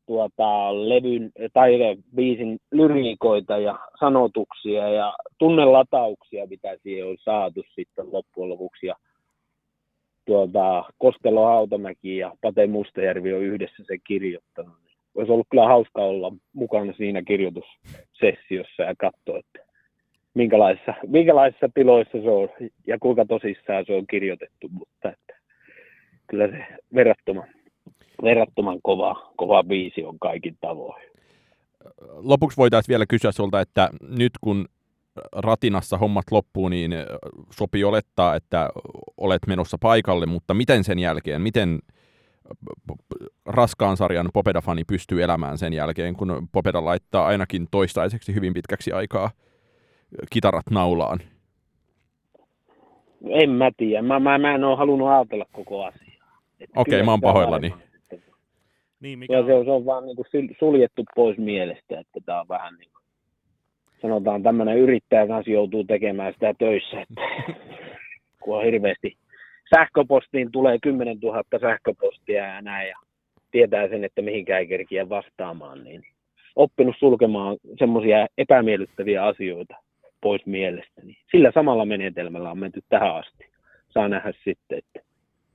[0.07, 1.79] tuota, levyn tai
[2.15, 8.87] biisin lyriikoita ja sanotuksia ja tunnelatauksia, mitä siihen on saatu sitten loppujen lopuksi.
[8.87, 8.95] Ja
[10.25, 14.84] tuota, Kostelo Hautamäki ja Pate Mustajärvi on yhdessä se kirjoittanut.
[15.15, 19.59] Olisi ollut kyllä hauska olla mukana siinä kirjoitussessiossa ja katsoa, että
[20.35, 22.49] minkälaisissa, minkälaisissa tiloissa se on
[22.87, 25.35] ja kuinka tosissaan se on kirjoitettu, mutta että
[26.27, 27.49] kyllä se verrattoman,
[28.23, 31.05] verrattoman kova, kova biisi on kaikin tavoin.
[32.13, 33.89] Lopuksi voitaisiin vielä kysyä sulta, että
[34.19, 34.67] nyt kun
[35.33, 36.93] ratinassa hommat loppuu, niin
[37.51, 38.71] sopii olettaa, että
[39.17, 41.79] olet menossa paikalle, mutta miten sen jälkeen, miten
[43.47, 49.31] raskaan sarjan Popeda-fani pystyy elämään sen jälkeen, kun Popeda laittaa ainakin toistaiseksi hyvin pitkäksi aikaa
[50.31, 51.19] kitarat naulaan?
[53.29, 54.03] En mä tiedä.
[54.03, 56.41] Mä, mä, mä en ole halunnut ajatella koko asiaa.
[56.77, 57.75] Okei, okay, mä oon pahoillani.
[59.01, 59.47] Niin, mikä on?
[59.47, 60.27] Se, on, se on vaan niin kuin
[60.59, 63.05] suljettu pois mielestä, että tämä on vähän niin kuin,
[64.03, 67.21] sanotaan tämmöinen yrittäjä kanssa joutuu tekemään sitä töissä, että
[68.43, 69.17] kun on hirveästi
[69.71, 72.99] sähköpostiin tulee 10 000 sähköpostia ja näin ja
[73.51, 76.03] tietää sen, että mihinkään ei kerkiä vastaamaan, niin
[76.57, 79.75] oppinut sulkemaan semmoisia epämiellyttäviä asioita
[80.21, 81.17] pois mielestäni.
[81.31, 83.45] Sillä samalla menetelmällä on menty tähän asti.
[83.89, 85.01] Saa nähdä sitten, että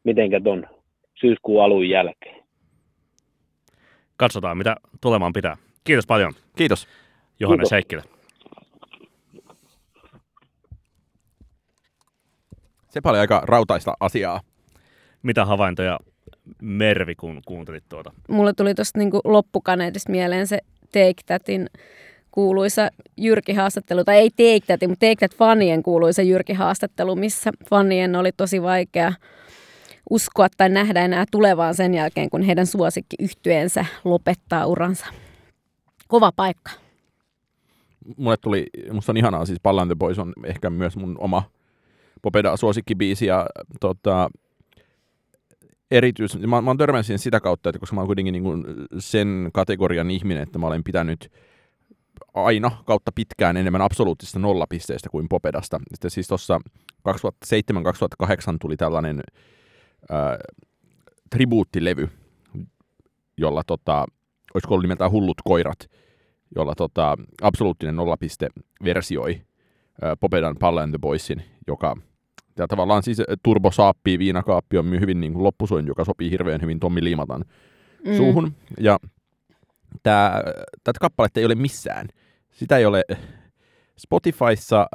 [0.03, 0.68] mitenkä ton
[1.22, 2.43] syyskuun alun jälkeen.
[4.18, 5.57] Katsotaan, mitä tulemaan pitää.
[5.84, 6.34] Kiitos paljon.
[6.57, 6.88] Kiitos.
[7.39, 7.72] Johannes Kiitos.
[7.72, 8.18] Heikkilä.
[12.90, 14.42] Se oli aika rautaista asiaa.
[15.24, 16.00] Mitä havaintoja
[16.62, 18.12] Mervi, kun kuuntelit tuota?
[18.30, 20.60] Mulle tuli tuosta niinku loppukaneetista mieleen se
[20.92, 21.70] Take Thatin
[22.32, 28.32] kuuluisa Jyrki-haastattelu, tai ei Take That, mutta Take That fanien kuuluisa Jyrki-haastattelu, missä fanien oli
[28.32, 29.14] tosi vaikea
[30.10, 35.06] uskoa tai nähdä enää tulevaan sen jälkeen, kun heidän suosikki yhtyeensä lopettaa uransa.
[36.08, 36.72] Kova paikka.
[38.18, 41.44] Mulle tuli, musta on ihanaa, siis Pallan the Boys on ehkä myös mun oma
[42.22, 43.45] Popeda suosikkibiisi ja
[43.80, 44.30] tota,
[45.91, 48.65] erityis, mä, mä siihen sitä kautta, että koska mä oon kuitenkin niin kuin
[48.99, 51.32] sen kategorian ihminen, että mä olen pitänyt
[52.34, 55.80] aina kautta pitkään enemmän absoluuttisesta nollapisteestä kuin Popedasta.
[55.93, 56.61] Sitten siis tuossa
[57.09, 57.11] 2007-2008
[58.61, 59.22] tuli tällainen
[60.11, 60.38] äh,
[61.30, 62.09] tribuuttilevy,
[63.38, 64.05] jolla tota,
[64.53, 65.89] olisiko ollut nimeltään Hullut koirat,
[66.55, 68.49] jolla tota, absoluuttinen nollapiste
[68.84, 69.41] versioi
[70.03, 71.95] äh, Popedan Palla and the Boysin, joka
[72.60, 76.80] ja tavallaan siis Turbo Saappi, viinakaappi on hyvin niin kuin loppusuin, joka sopii hirveän hyvin
[76.80, 77.45] Tommi Liimatan
[78.05, 78.18] mm.
[78.18, 78.55] suuhun.
[78.80, 78.99] Ja
[80.03, 80.43] tää,
[80.84, 82.07] tätä kappaletta ei ole missään.
[82.51, 83.03] Sitä ei ole
[83.97, 84.89] Spotifyssa, ää,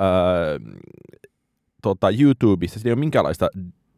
[1.82, 3.48] tota, YouTubessa, siinä ei ole minkäänlaista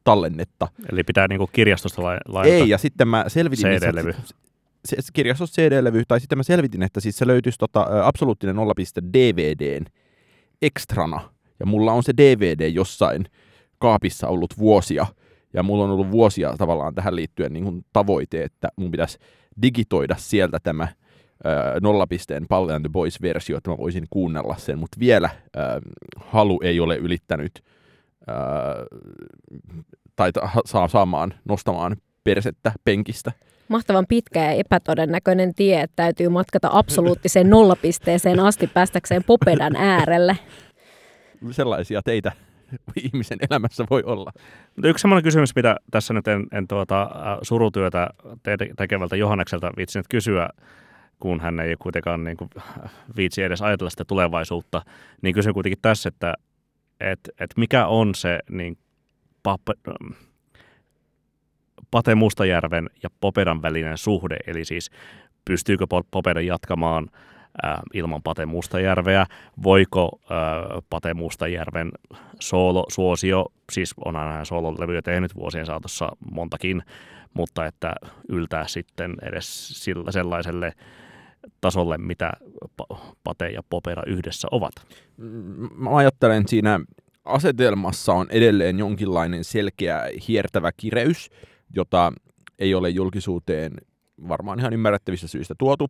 [0.05, 0.69] tallennetta.
[0.93, 3.67] Eli pitää niinku kirjastosta laittaa Ei, ja sitten mä selvitin...
[3.67, 4.15] CD-levy.
[4.85, 9.85] Se, kirjastosta CD-levy, tai sitten mä selvitin, että siis se löytyisi tota, absoluuttinen nollapiste DVDn
[10.63, 11.31] ekstrana.
[11.61, 13.25] Ja mulla on se DVD jossain
[13.79, 15.07] kaapissa ollut vuosia,
[15.55, 19.19] ja mulla on ollut vuosia tavallaan tähän liittyen niin kuin tavoite, että mun pitäisi
[19.63, 20.89] digitoida sieltä tämä
[21.47, 25.61] ö, nollapisteen Palle and the Boys-versio, että mä voisin kuunnella sen, mutta vielä ö,
[26.17, 27.65] halu ei ole ylittänyt
[28.29, 28.33] ö,
[30.17, 33.33] tai ta- saa saamaan, nostamaan persettä penkistä.
[33.69, 40.39] Mahtavan pitkä ja epätodennäköinen tie, että täytyy matkata absoluuttiseen nollapisteeseen asti päästäkseen Popedan äärelle.
[41.51, 42.33] Sellaisia teitä
[43.05, 44.33] ihmisen elämässä voi olla.
[44.85, 47.11] Yksi semmoinen kysymys, mitä tässä nyt en, en tuota,
[47.43, 48.11] surutyötä
[48.43, 50.49] te- tekevältä Johannekselta viitsinyt kysyä,
[51.21, 52.51] kun hän ei kuitenkaan niin kuin,
[53.17, 54.83] viitsi edes ajatella sitä tulevaisuutta,
[55.23, 56.35] niin kysyn kuitenkin tässä, että
[57.01, 58.79] et, et mikä on se niin,
[59.43, 59.73] pape,
[61.91, 64.91] Pate Mustajärven ja Popedan välinen suhde, eli siis
[65.45, 67.09] pystyykö Po- Popeda jatkamaan
[67.63, 69.27] ää, ilman Pate Mustajärveä,
[69.63, 70.39] voiko ää,
[70.91, 71.91] Pate Mustajärven
[72.41, 76.83] soolo-suosio, siis on aina soololevyjä tehnyt vuosien saatossa montakin,
[77.35, 77.95] mutta että
[78.29, 80.73] yltää sitten edes sillä sellaiselle
[81.61, 82.33] tasolle, mitä
[82.83, 84.73] Pa- Pate ja Popera yhdessä ovat.
[85.17, 86.81] Mm, Mä ajattelen siinä
[87.25, 91.31] asetelmassa on edelleen jonkinlainen selkeä hiertävä kireys,
[91.75, 92.13] jota
[92.59, 93.73] ei ole julkisuuteen
[94.29, 95.89] varmaan ihan ymmärrettävistä syistä tuotu.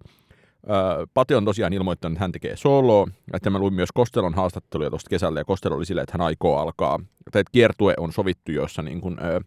[1.14, 5.10] Pate on tosiaan ilmoittanut, että hän tekee soloa, että mä luin myös Kostelon haastatteluja tuosta
[5.10, 7.00] kesällä, ja Kostelo oli silleen, että hän aikoo alkaa,
[7.32, 9.40] tai että kiertue on sovittu, jossa niin kuin, öö,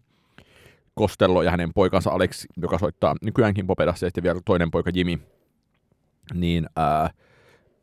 [0.94, 5.18] Kostello ja hänen poikansa Alex, joka soittaa nykyäänkin Popedassa, ja sitten vielä toinen poika Jimmy,
[6.34, 7.08] niin öö,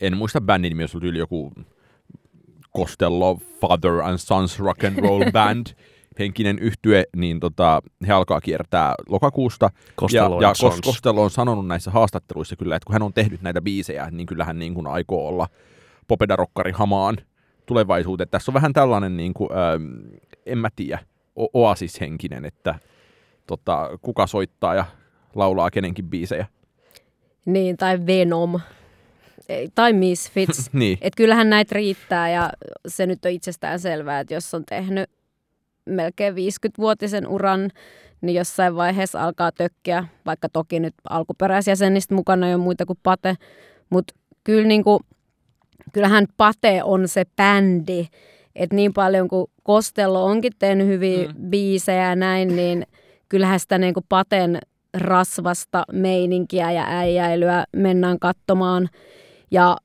[0.02, 1.52] en muista bändin nimi, jos oli joku
[2.78, 5.68] Costello Father and Sons Rock and Roll Band
[6.20, 9.70] henkinen yhtye, niin tota, he alkaa kiertää lokakuusta.
[10.00, 10.76] Costello ja, ja and Sons.
[10.76, 14.28] Kos- Costello on sanonut näissä haastatteluissa kyllä, että kun hän on tehnyt näitä biisejä, niin
[14.28, 15.48] kyllä hän niin kuin aikoo olla
[16.08, 17.18] popedarokkari hamaan
[17.66, 18.30] tulevaisuuteen.
[18.30, 20.16] Tässä on vähän tällainen, niin kuin, ähm,
[20.46, 21.00] en mä tiedä,
[21.40, 22.76] o- oasishenkinen, että
[23.48, 24.86] tota, kuka soittaa ja
[25.36, 26.46] laulaa kenenkin biisejä.
[27.46, 28.60] Niin, tai Venom.
[29.76, 30.70] Tai Misfits.
[30.74, 30.98] niin.
[31.02, 32.50] Et kyllähän näitä riittää ja
[32.88, 35.10] se nyt on itsestään selvää, että jos on tehnyt
[35.88, 37.70] melkein 50-vuotisen uran,
[38.22, 43.36] niin jossain vaiheessa alkaa tökkiä, vaikka toki nyt alkuperäisjäsenistä mukana ei ole muita kuin Pate,
[43.90, 44.14] mutta
[44.44, 45.00] kyllä niinku,
[45.94, 48.08] kyllähän Pate on se bändi,
[48.56, 51.50] että niin paljon kuin Kostello onkin tehnyt hyviä mm.
[51.50, 52.86] biisejä ja näin, niin
[53.30, 54.60] kyllähän sitä niinku Paten
[54.94, 58.90] rasvasta meininkiä ja äijäilyä mennään katsomaan.
[59.52, 59.78] Ja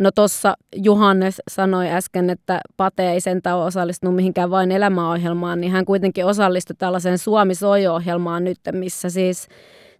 [0.00, 5.72] no tuossa Juhannes sanoi äsken, että Pate ei sentään ole osallistunut mihinkään vain elämäohjelmaan, niin
[5.72, 9.48] hän kuitenkin osallistui tällaiseen Suomi Sojo-ohjelmaan nyt, missä siis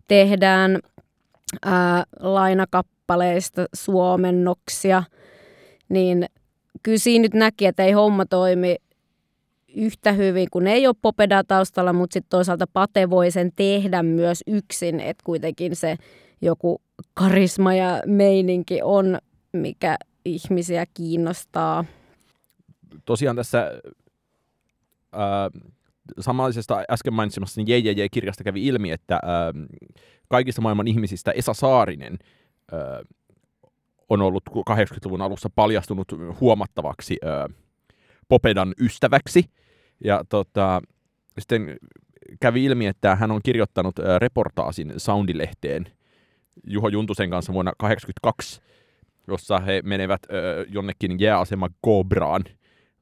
[0.08, 0.78] tehdään
[1.64, 5.02] ää, lainakappaleista suomennoksia,
[5.88, 6.26] niin
[6.82, 8.76] kyllä siinä nyt näki, että ei homma toimi
[9.76, 14.42] yhtä hyvin, kun ei ole Popeda taustalla, mutta sitten toisaalta Pate voi sen tehdä myös
[14.46, 15.96] yksin, että kuitenkin se
[16.42, 16.80] joku
[17.14, 19.18] karisma ja meininki on,
[19.56, 21.84] mikä ihmisiä kiinnostaa.
[23.04, 23.80] tosiaan tässä
[25.12, 25.50] ää,
[26.20, 29.52] samaisesta äsken mainitsemassa niin JJJ-kirjasta kävi ilmi, että ää,
[30.28, 32.18] kaikista maailman ihmisistä Esa Saarinen
[32.72, 33.02] ää,
[34.08, 36.08] on ollut 80-luvun alussa paljastunut
[36.40, 37.48] huomattavaksi ää,
[38.28, 39.44] Popedan ystäväksi.
[40.04, 40.82] Ja tota,
[41.38, 41.76] sitten
[42.40, 45.86] kävi ilmi, että hän on kirjoittanut ää, reportaasin Soundilehteen
[46.66, 48.60] Juho Juntusen kanssa vuonna 1982,
[49.28, 52.44] jossa he menevät ö, jonnekin jääasema Kobraan,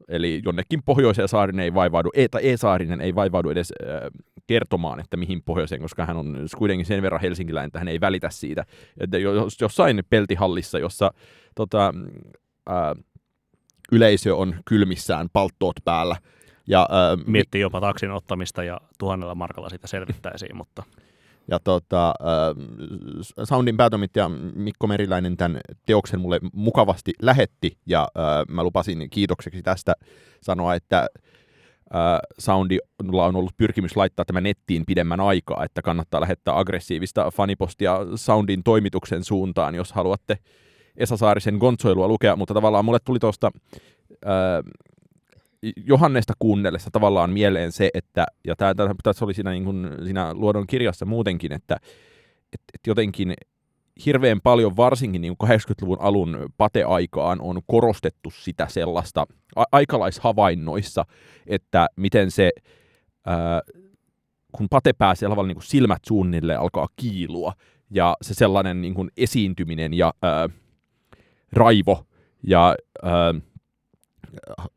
[0.08, 4.10] eli jonnekin pohjoiseen Saarinen ei vaivaudu, e, tai E-Saarinen ei vaivaudu edes ö,
[4.46, 8.30] kertomaan, että mihin pohjoiseen, koska hän on kuitenkin sen verran helsinkiläinen, että hän ei välitä
[8.30, 8.64] siitä.
[9.00, 11.10] Että jos, jossain peltihallissa, jossa
[11.54, 11.94] tota,
[12.70, 12.72] ä,
[13.92, 16.16] yleisö on kylmissään, palttoot päällä,
[16.66, 20.82] ja ä, Miettii jopa taksin ottamista ja tuhannella markalla siitä selvittäisiin, mutta
[21.48, 28.62] Ja tota, äh, Soundin päätoimittaja Mikko Meriläinen tämän teoksen mulle mukavasti lähetti, ja äh, mä
[28.62, 29.94] lupasin kiitokseksi tästä
[30.40, 36.58] sanoa, että äh, Soundilla on ollut pyrkimys laittaa tämä nettiin pidemmän aikaa, että kannattaa lähettää
[36.58, 40.38] aggressiivista fanipostia Soundin toimituksen suuntaan, jos haluatte
[40.96, 43.50] Esa Saarisen gonsoilua lukea, mutta tavallaan mulle tuli tuosta
[44.26, 44.32] äh,
[45.76, 50.66] Johannesta kuunnellessa tavallaan mieleen se, että, ja tämä, tässä oli siinä, niin kuin, siinä Luodon
[50.66, 51.76] kirjassa muutenkin, että
[52.52, 53.34] et, et jotenkin
[54.06, 61.04] hirveän paljon varsinkin niin kuin 80-luvun alun pateaikaan on korostettu sitä sellaista a- aikalaishavainnoissa,
[61.46, 62.50] että miten se,
[63.26, 63.60] ää,
[64.52, 67.52] kun pate pääsee lavalla niin silmät suunnille alkaa kiilua,
[67.90, 70.48] ja se sellainen niin kuin esiintyminen ja ää,
[71.52, 72.06] raivo
[72.46, 73.34] ja ää,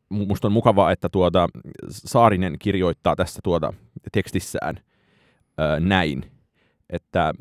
[0.08, 1.48] musta on mukavaa, että tuota,
[1.88, 3.72] Saarinen kirjoittaa tässä tuota
[4.12, 4.80] tekstissään
[5.58, 6.30] ää, näin,
[6.90, 7.32] että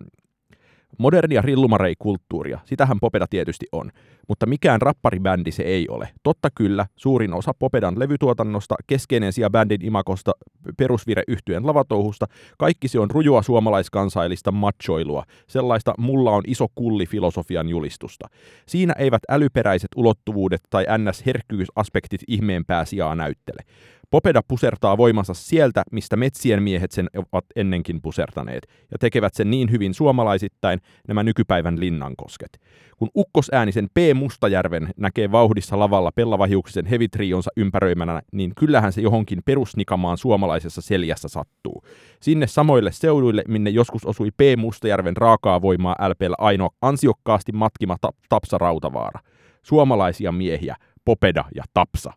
[0.98, 3.92] Modernia rillumarei-kulttuuria, sitähän Popeda tietysti on,
[4.28, 6.10] mutta mikään rapparibändi se ei ole.
[6.24, 10.32] Totta kyllä, suurin osa Popedan levytuotannosta, keskeinen sija bändin imakosta,
[10.78, 12.26] perusvire yhtyen lavatouhusta,
[12.58, 18.28] kaikki se on rujua suomalaiskansaillista machoilua, sellaista mulla on iso kulli filosofian julistusta.
[18.66, 23.62] Siinä eivät älyperäiset ulottuvuudet tai ns-herkkyysaspektit ihmeempää sijaa näyttele.
[24.10, 29.72] Popeda pusertaa voimansa sieltä, mistä metsien miehet sen ovat ennenkin pusertaneet, ja tekevät sen niin
[29.72, 32.60] hyvin suomalaisittain nämä nykypäivän linnankosket.
[32.98, 33.98] Kun ukkosäänisen P.
[34.16, 41.84] Mustajärven näkee vauhdissa lavalla pellavahiuksisen hevitrionsa ympäröimänä, niin kyllähän se johonkin perusnikamaan suomalaisessa seljässä sattuu.
[42.22, 44.40] Sinne samoille seuduille, minne joskus osui P.
[44.58, 49.20] Mustajärven raakaa voimaa LPllä ainoa ansiokkaasti matkima ta- Tapsa Rautavaara.
[49.64, 52.14] Suomalaisia miehiä, Popeda ja Tapsa.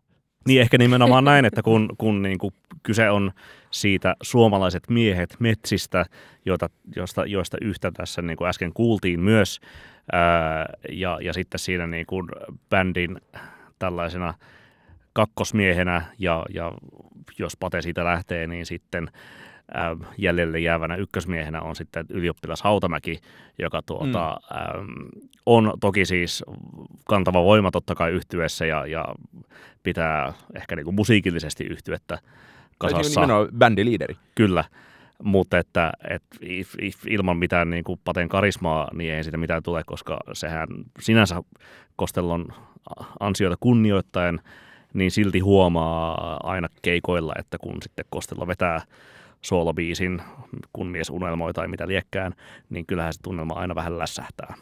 [0.47, 3.31] Niin ehkä nimenomaan näin, että kun, kun niin kuin kyse on
[3.71, 6.05] siitä suomalaiset miehet metsistä,
[6.45, 9.59] joita, joista, joista yhtä tässä niin kuin äsken kuultiin myös,
[10.11, 12.27] ää, ja, ja sitten siinä niin kuin
[12.69, 13.21] bändin
[13.79, 14.33] tällaisena
[15.13, 16.71] kakkosmiehenä, ja, ja
[17.39, 19.07] jos Pate siitä lähtee, niin sitten
[20.17, 23.19] jäljelle jäävänä ykkösmiehenä on sitten ylioppilas Hautamäki,
[23.59, 24.57] joka tuota, mm.
[24.57, 24.73] ää,
[25.45, 26.43] on toki siis
[27.05, 29.05] kantava voima totta kai yhtyessä ja, ja
[29.83, 32.19] pitää ehkä niin kuin musiikillisesti yhtyettä
[32.77, 33.21] kasassa.
[33.21, 34.15] Nimenomaan bändiliideri.
[34.35, 34.63] Kyllä,
[35.23, 39.63] mutta että, että if, if, ilman mitään niin kuin paten karismaa, niin ei siitä mitään
[39.63, 40.67] tule, koska sehän
[40.99, 41.43] sinänsä
[41.95, 42.45] Kostellon
[43.19, 44.39] ansioita kunnioittaen,
[44.93, 48.81] niin silti huomaa aina keikoilla, että kun sitten Kostello vetää
[49.41, 50.21] soolobiisin,
[50.73, 52.33] kun mies unelmoi tai mitä liekkään,
[52.69, 54.53] niin kyllähän se tunnelma aina vähän lässähtää.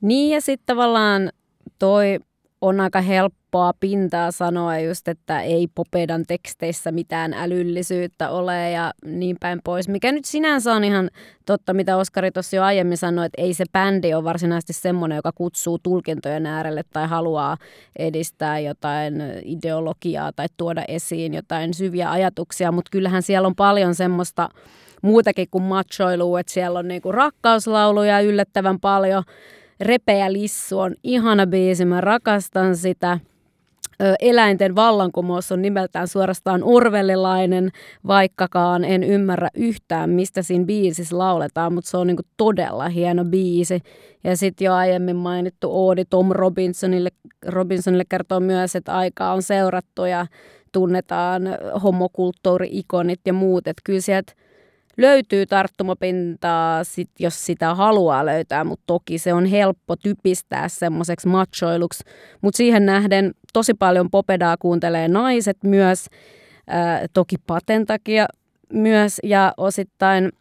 [0.00, 1.30] Niin ja sitten tavallaan
[1.78, 2.20] toi
[2.60, 9.36] on aika helppoa pintaa sanoa just, että ei Popedan teksteissä mitään älyllisyyttä ole ja niin
[9.40, 9.88] päin pois.
[9.88, 11.10] Mikä nyt sinänsä on ihan
[11.46, 15.32] totta, mitä Oskari tuossa jo aiemmin sanoi, että ei se bändi ole varsinaisesti semmoinen, joka
[15.32, 17.56] kutsuu tulkintojen äärelle tai haluaa
[17.98, 24.48] edistää jotain ideologiaa tai tuoda esiin jotain syviä ajatuksia, mutta kyllähän siellä on paljon semmoista
[25.02, 29.22] muutakin kuin machoilua, että siellä on niinku rakkauslauluja yllättävän paljon–
[29.80, 33.20] Repeä Lissu on ihana biisi, mä rakastan sitä.
[34.20, 37.70] Eläinten vallankumous on nimeltään suorastaan orvelilainen,
[38.06, 43.80] vaikkakaan en ymmärrä yhtään, mistä siinä biisissä lauletaan, mutta se on niin todella hieno biisi.
[44.24, 47.10] Ja sitten jo aiemmin mainittu Oodi Tom Robinsonille,
[47.46, 50.26] Robinsonille kertoo myös, että aikaa on seurattu ja
[50.72, 51.42] tunnetaan
[51.82, 53.66] homokulttuuri-ikonit ja muut.
[53.66, 54.32] Että kyllä sieltä
[54.96, 62.04] löytyy tarttumapintaa, sit, jos sitä haluaa löytää, mutta toki se on helppo typistää semmoiseksi machoiluksi.
[62.40, 66.06] Mutta siihen nähden tosi paljon popedaa kuuntelee naiset myös,
[66.66, 68.26] ää, toki paten takia
[68.72, 70.32] myös ja osittain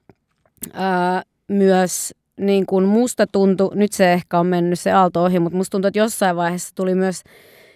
[0.74, 5.58] ää, myös niin kuin musta tuntui, nyt se ehkä on mennyt se aalto ohi, mutta
[5.58, 7.22] musta tuntuu, että jossain vaiheessa tuli myös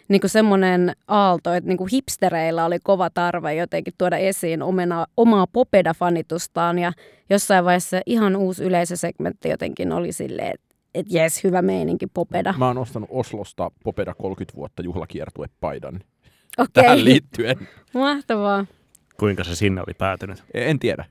[0.09, 5.05] niin kuin semmoinen aalto, että niin kuin hipstereillä oli kova tarve jotenkin tuoda esiin omena,
[5.17, 6.91] omaa popeda-fanitustaan ja
[7.29, 12.53] jossain vaiheessa ihan uusi yleisösegmentti jotenkin oli silleen, että et jes, hyvä meininki popeda.
[12.57, 15.95] Mä oon ostanut Oslosta popeda 30 vuotta juhlakiertuepaidan
[16.57, 16.67] Okei.
[16.73, 17.67] tähän liittyen.
[17.93, 18.65] Mahtavaa.
[19.19, 20.43] Kuinka se sinne oli päätynyt?
[20.53, 21.05] En tiedä.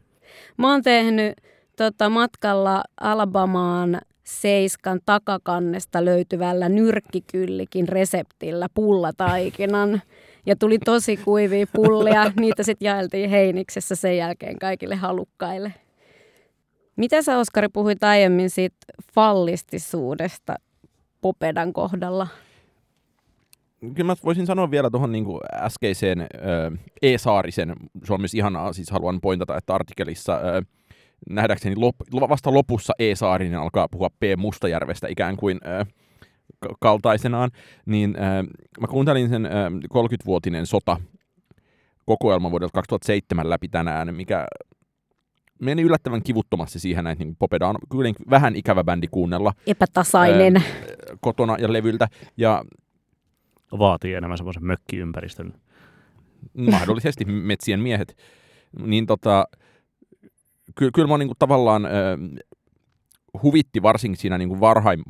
[0.57, 1.35] Mä oon tehnyt
[1.77, 10.03] tota, matkalla Alabamaan Seiskan takakannesta löytyvällä nyrkkikyllikin reseptillä pullataikinan.
[10.47, 12.33] Ja tuli tosi kuivia pullia.
[12.41, 15.75] Niitä sitten jaeltiin Heiniksessä sen jälkeen kaikille halukkaille.
[16.97, 18.77] Mitä sä Oskari puhuit aiemmin siitä
[19.15, 20.55] fallistisuudesta
[21.21, 22.29] Popedan kohdalla?
[23.81, 26.29] Kyllä mä voisin sanoa vielä tuohon niin äskeiseen äh,
[27.03, 30.67] E-Saarisen, se on myös ihanaa, siis haluan pointata, että artikkelissa äh,
[31.31, 31.97] nähdäkseni lop,
[32.29, 34.23] vasta lopussa E-Saarinen alkaa puhua P.
[34.37, 35.87] Mustajärvestä ikään kuin äh,
[36.81, 37.51] kaltaisenaan,
[37.87, 38.45] niin äh,
[38.81, 39.53] mä kuuntelin sen äh,
[39.95, 41.01] 30-vuotinen sota
[42.07, 44.47] kokoelma vuodelta 2007 läpi tänään, mikä
[45.63, 49.53] meni yllättävän kivuttomasti siihen, että niin Popeda on kyllä vähän ikävä bändi kuunnella.
[49.67, 50.57] Epätasainen.
[50.57, 50.63] Ää,
[51.21, 52.09] kotona ja levyltä.
[52.37, 52.65] Ja
[53.73, 55.55] Vaatii enemmän semmoisen mökkiympäristön.
[56.71, 58.17] Mahdollisesti metsien miehet.
[58.87, 59.45] Niin tota,
[60.75, 61.93] ky- kyllä mä niin kuin tavallaan äh,
[63.43, 64.61] huvitti varsinkin siinä niin kuin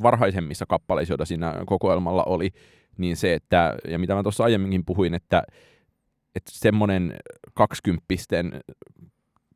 [0.03, 2.51] varhaisemmissa kappaleissa, joita siinä kokoelmalla oli,
[2.99, 5.43] niin se, että, ja mitä mä tuossa aiemminkin puhuin, että,
[6.35, 7.17] että semmoinen
[7.55, 8.61] kaksikymppisten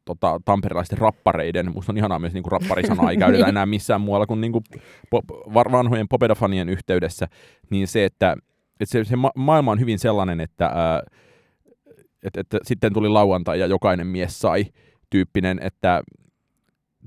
[0.05, 4.27] tota, tamperilaisten rappareiden, musta on ihanaa myös niin kuin rapparisanaa, ei käytetä enää missään muualla
[4.27, 4.65] kuin, niin kuin
[5.11, 5.25] pop,
[5.55, 7.29] vanhojen popedafanien yhteydessä,
[7.71, 8.37] niin se, että,
[8.81, 11.03] että se, se ma- maailma on hyvin sellainen, että, ää,
[12.23, 14.65] että, että sitten tuli lauantai ja jokainen mies sai,
[15.13, 16.03] tyyppinen, että,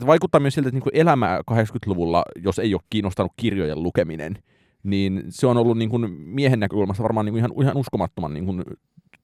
[0.05, 4.37] vaikuttaa myös siltä, että niin elämä 80-luvulla, jos ei ole kiinnostanut kirjojen lukeminen,
[4.83, 8.45] niin se on ollut niin kuin miehen näkökulmasta varmaan niin kuin ihan, ihan uskomattoman niin
[8.45, 8.63] kuin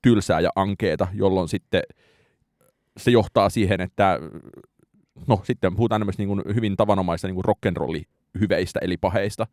[0.01, 1.82] tylsää ja ankeeta, jolloin sitten
[2.97, 4.19] se johtaa siihen, että
[5.27, 9.47] no sitten puhutaan niin kuin hyvin tavanomaista niin kuin rock'n'rolli-hyveistä eli paheista.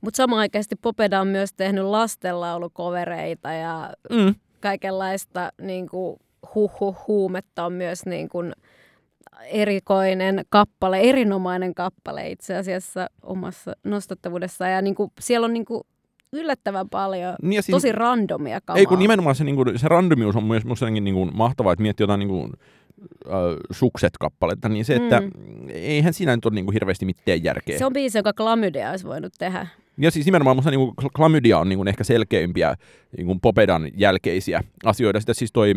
[0.00, 4.34] Mutta samanaikaisesti Popeda on myös tehnyt lastenlaulukovereita ja mm.
[4.60, 6.16] kaikenlaista niin kuin,
[6.54, 8.52] huhu huumetta on myös niin kuin,
[9.46, 14.68] erikoinen kappale, erinomainen kappale itse asiassa omassa nostettavuudessa.
[14.68, 15.82] Ja niin kuin, siellä on niin kuin,
[16.32, 18.78] yllättävän paljon, niin ja siis, tosi randomia kamaa.
[18.78, 21.82] Ei kun nimenomaan se, niin kuin, se randomius on myös musta niin kuin, mahtavaa, että
[21.82, 22.52] miettii jotain niin kuin,
[23.26, 23.34] äh,
[23.70, 25.30] sukset-kappaletta, niin se, että mm.
[25.68, 27.78] eihän siinä nyt ole niin kuin, hirveästi mitään järkeä.
[27.78, 29.66] Se on biisi, joka Klamydia olisi voinut tehdä.
[30.00, 32.74] Ja siis nimenomaan musta niin kuin, Klamydia on niin kuin, ehkä selkeimpiä
[33.16, 35.20] niin kuin Popedan jälkeisiä asioita.
[35.20, 35.74] Sitten siis toi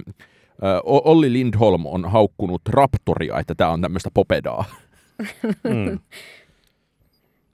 [0.83, 4.65] Olli Lindholm on haukkunut Raptoria, että tämä on tämmöistä popedaa.
[5.63, 5.99] Mm.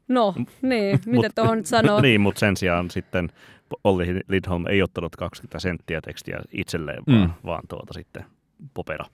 [0.08, 2.02] No, niin, mitä tuohon nyt sanoo?
[2.02, 3.30] niin, mutta sen sijaan sitten
[3.84, 7.16] Olli Lindholm ei ottanut 20 senttiä tekstiä itselleen, mm.
[7.16, 8.26] vaan, vaan tuota sitten
[8.74, 9.06] popeda.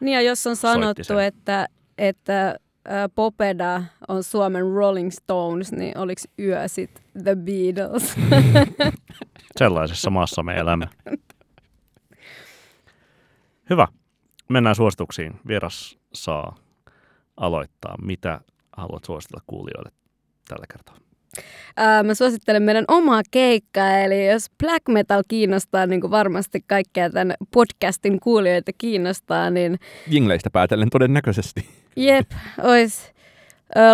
[0.00, 1.68] Niin ja jos on sanottu, että,
[1.98, 2.58] että
[3.14, 8.16] Popeda on Suomen Rolling Stones, niin oliko yö sitten The Beatles?
[9.58, 10.86] Sellaisessa maassa me elämme.
[13.70, 13.88] Hyvä.
[14.48, 15.40] Mennään suosituksiin.
[15.46, 16.56] Vieras saa
[17.36, 17.94] aloittaa.
[18.02, 18.40] Mitä
[18.76, 19.90] haluat suositella kuulijoille
[20.48, 20.96] tällä kertaa?
[21.76, 27.10] Ää, mä suosittelen meidän omaa keikkaa, eli jos black metal kiinnostaa, niin kuin varmasti kaikkea
[27.10, 29.78] tämän podcastin kuulijoita kiinnostaa, niin...
[30.06, 31.68] Jingleistä päätellen todennäköisesti.
[31.96, 32.30] Jep,
[32.62, 33.12] ois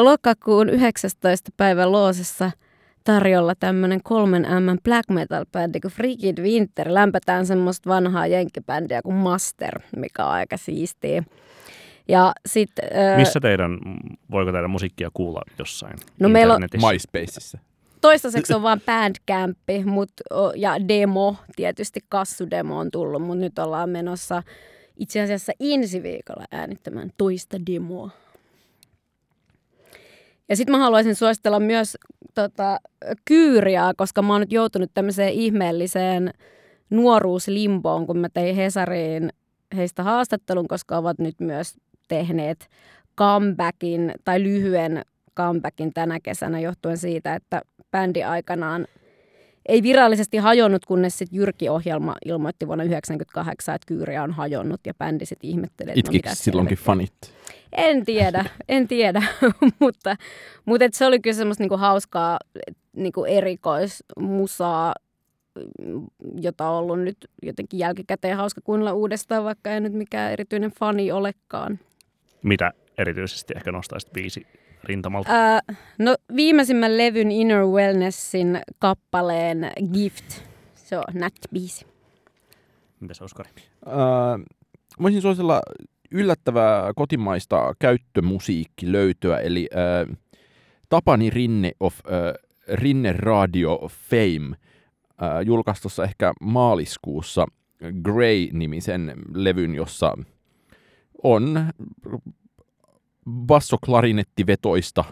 [0.01, 1.51] lokakuun 19.
[1.57, 2.51] päivän Loosessa–
[3.05, 6.95] tarjolla tämmöinen kolmen M black metal bändi kuin Frigid Winter.
[6.95, 11.23] Lämpätään semmoista vanhaa jenkkibändiä kuin Master, mikä on aika siistiä.
[12.09, 13.79] Ja sit, äh, Missä teidän,
[14.31, 17.59] voiko teidän musiikkia kuulla jossain No meillä on MySpaceissa.
[18.01, 20.11] Toistaiseksi on vain Bandcamp mut,
[20.57, 24.43] ja demo, tietysti kassudemo on tullut, mutta nyt ollaan menossa
[24.97, 28.11] itse asiassa ensi viikolla äänittämään toista demoa.
[30.51, 31.97] Ja sitten mä haluaisin suositella myös
[32.35, 32.81] tota,
[33.25, 36.31] Kyyriaa, koska mä oon nyt joutunut tämmöiseen ihmeelliseen
[36.91, 39.33] nuoruuslimboon, kun mä tein Hesariin
[39.77, 41.77] heistä haastattelun, koska ovat nyt myös
[42.09, 42.69] tehneet
[43.19, 45.03] comebackin tai lyhyen
[45.37, 48.87] comebackin tänä kesänä johtuen siitä, että bändi aikanaan
[49.71, 55.27] ei virallisesti hajonnut, kunnes sitten Jyrki-ohjelma ilmoitti vuonna 1998, että Kyyriä on hajonnut ja bändi
[55.27, 57.13] sitten ihmettelee, että no mitä silloinkin fanit?
[57.73, 59.23] En tiedä, en tiedä,
[59.81, 60.17] mutta,
[60.65, 62.39] mutta et se oli kyllä semmoista niinku hauskaa
[62.97, 64.95] niinku erikoismusaa,
[66.41, 71.13] jota on ollut nyt jotenkin jälkikäteen hauska kuunnella uudestaan, vaikka ei nyt mikään erityinen fani
[71.13, 71.79] olekaan.
[72.43, 74.47] Mitä erityisesti ehkä nostaisit viisi
[74.85, 75.33] rintamalta?
[75.33, 75.61] Ää,
[75.99, 80.43] no viimeisimmän levyn Inner Wellnessin kappaleen Gift.
[80.75, 81.87] Se on nätti biisi.
[83.01, 83.51] Mitäs Oskari?
[83.87, 84.57] Äh,
[85.03, 85.63] voisin suositella
[86.11, 90.17] yllättävää kotimaista käyttömusiikki löytyä, eli äh,
[90.89, 92.35] Tapani Rinne of äh,
[92.77, 94.57] Rinne Radio Fame
[95.23, 97.47] äh, julkaistussa ehkä maaliskuussa
[98.03, 100.17] Grey-nimisen levyn, jossa
[101.23, 101.67] on
[103.31, 105.05] bassoklarinettivetoista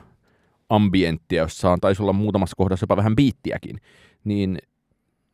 [0.69, 3.81] ambienttia, jossa on taisi olla muutamassa kohdassa jopa vähän biittiäkin,
[4.25, 4.59] niin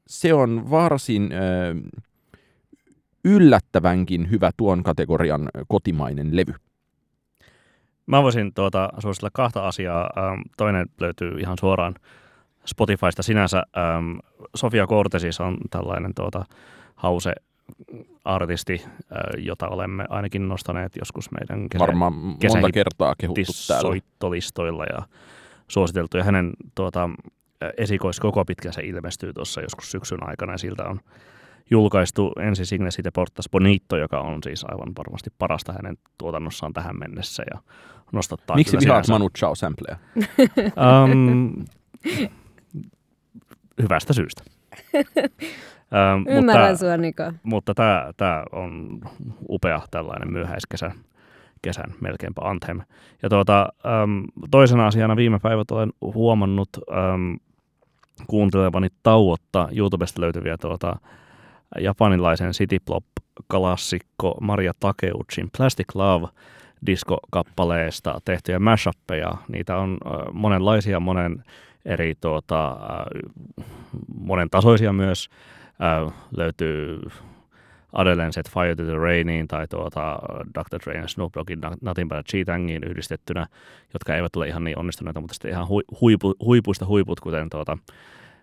[0.07, 2.01] se on varsin äh,
[3.25, 6.55] yllättävänkin hyvä tuon kategorian kotimainen levy.
[8.07, 10.11] Mä voisin tuota, suositella kahta asiaa.
[10.19, 11.95] Ähm, toinen löytyy ihan suoraan
[12.67, 13.63] Spotifysta sinänsä.
[13.77, 14.19] Ähm,
[14.57, 16.45] Sofia Cortesis on tällainen tuota,
[16.95, 17.33] hause
[18.25, 18.85] artisti,
[19.39, 25.03] jota olemme ainakin nostaneet joskus meidän kesä, Varmaan monta kertaa kehuttu soittolistoilla ja
[25.69, 26.17] suositeltu.
[26.17, 27.11] Ja hänen tuota,
[27.77, 31.01] esikois koko pitkä se ilmestyy tuossa joskus syksyn aikana ja siltä on
[31.71, 36.99] julkaistu ensi Signe de Portas Bonito, joka on siis aivan varmasti parasta hänen tuotannossaan tähän
[36.99, 37.61] mennessä ja
[38.13, 39.97] nostattaa Miksi vihaat Manu Chao sampleja?
[41.05, 41.65] um,
[43.83, 44.43] hyvästä syystä.
[45.95, 47.33] Um, Ymmärrän mutta, sua, Niko.
[47.43, 49.01] Mutta tämä, tämä on
[49.49, 50.93] upea tällainen myöhäiskesän
[51.63, 52.81] kesän melkeinpä Anthem.
[53.23, 53.69] Ja tuota,
[54.05, 57.39] um, toisena asiana viime päivät olen huomannut um,
[58.27, 60.97] kuuntelevani tauotta YouTubesta löytyviä tuota,
[61.79, 66.27] japanilaisen citypop-klassikko Maria Takeuchin Plastic Love
[66.87, 69.33] diskokappaleesta tehtyjä mashappeja.
[69.49, 69.99] Niitä on
[70.33, 71.45] monenlaisia, monen
[71.85, 72.77] eri tuota,
[74.19, 75.29] monen tasoisia myös.
[76.37, 77.01] Löytyy
[77.93, 80.19] Adelen Set Fire to the Rainiin tai tuota
[80.55, 80.79] Dr.
[80.85, 83.47] Dre ja Snoop Doggin Nothing But Cheatangiin yhdistettynä,
[83.93, 85.69] jotka eivät ole ihan niin onnistuneita, mutta sitten ihan
[86.01, 87.79] huipu, huipuista huiput, kuten tuota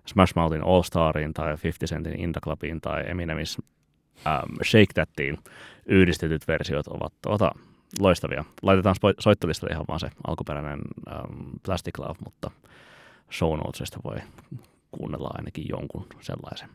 [0.05, 5.38] Smash Mouthin All Stariin tai 50 Centin In The Clubiin tai Eminemis um, Shake Thattiin
[5.86, 7.51] yhdistetyt versiot ovat tuota,
[7.99, 8.45] loistavia.
[8.61, 12.51] Laitetaan soittolistalle ihan vaan se alkuperäinen um, Plastic Love, mutta
[13.32, 14.17] show notesista voi
[14.91, 16.69] kuunnella ainakin jonkun sellaisen.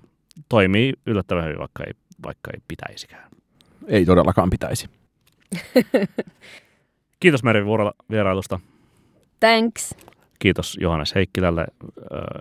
[0.49, 3.31] Toimii yllättävän hyvin, vaikka ei, vaikka ei pitäisikään.
[3.87, 4.91] Ei todellakaan pitäisi.
[7.21, 7.65] Kiitos Meri
[8.11, 8.61] vierailusta.
[9.41, 9.95] Thanks.
[10.39, 11.67] Kiitos Johannes Heikkilälle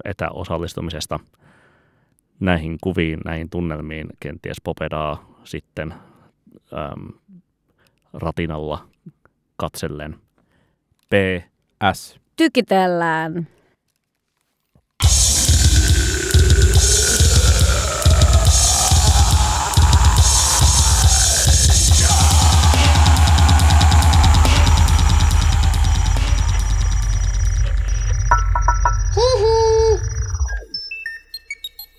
[0.06, 1.20] etäosallistumisesta
[2.40, 7.08] näihin kuviin, näihin tunnelmiin, kenties popedaa sitten äm,
[8.14, 8.88] ratinalla
[9.56, 10.16] katsellen.
[11.10, 11.14] P.
[11.94, 12.20] S.
[12.36, 13.48] Tykitellään.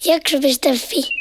[0.07, 1.16] Jakso.fi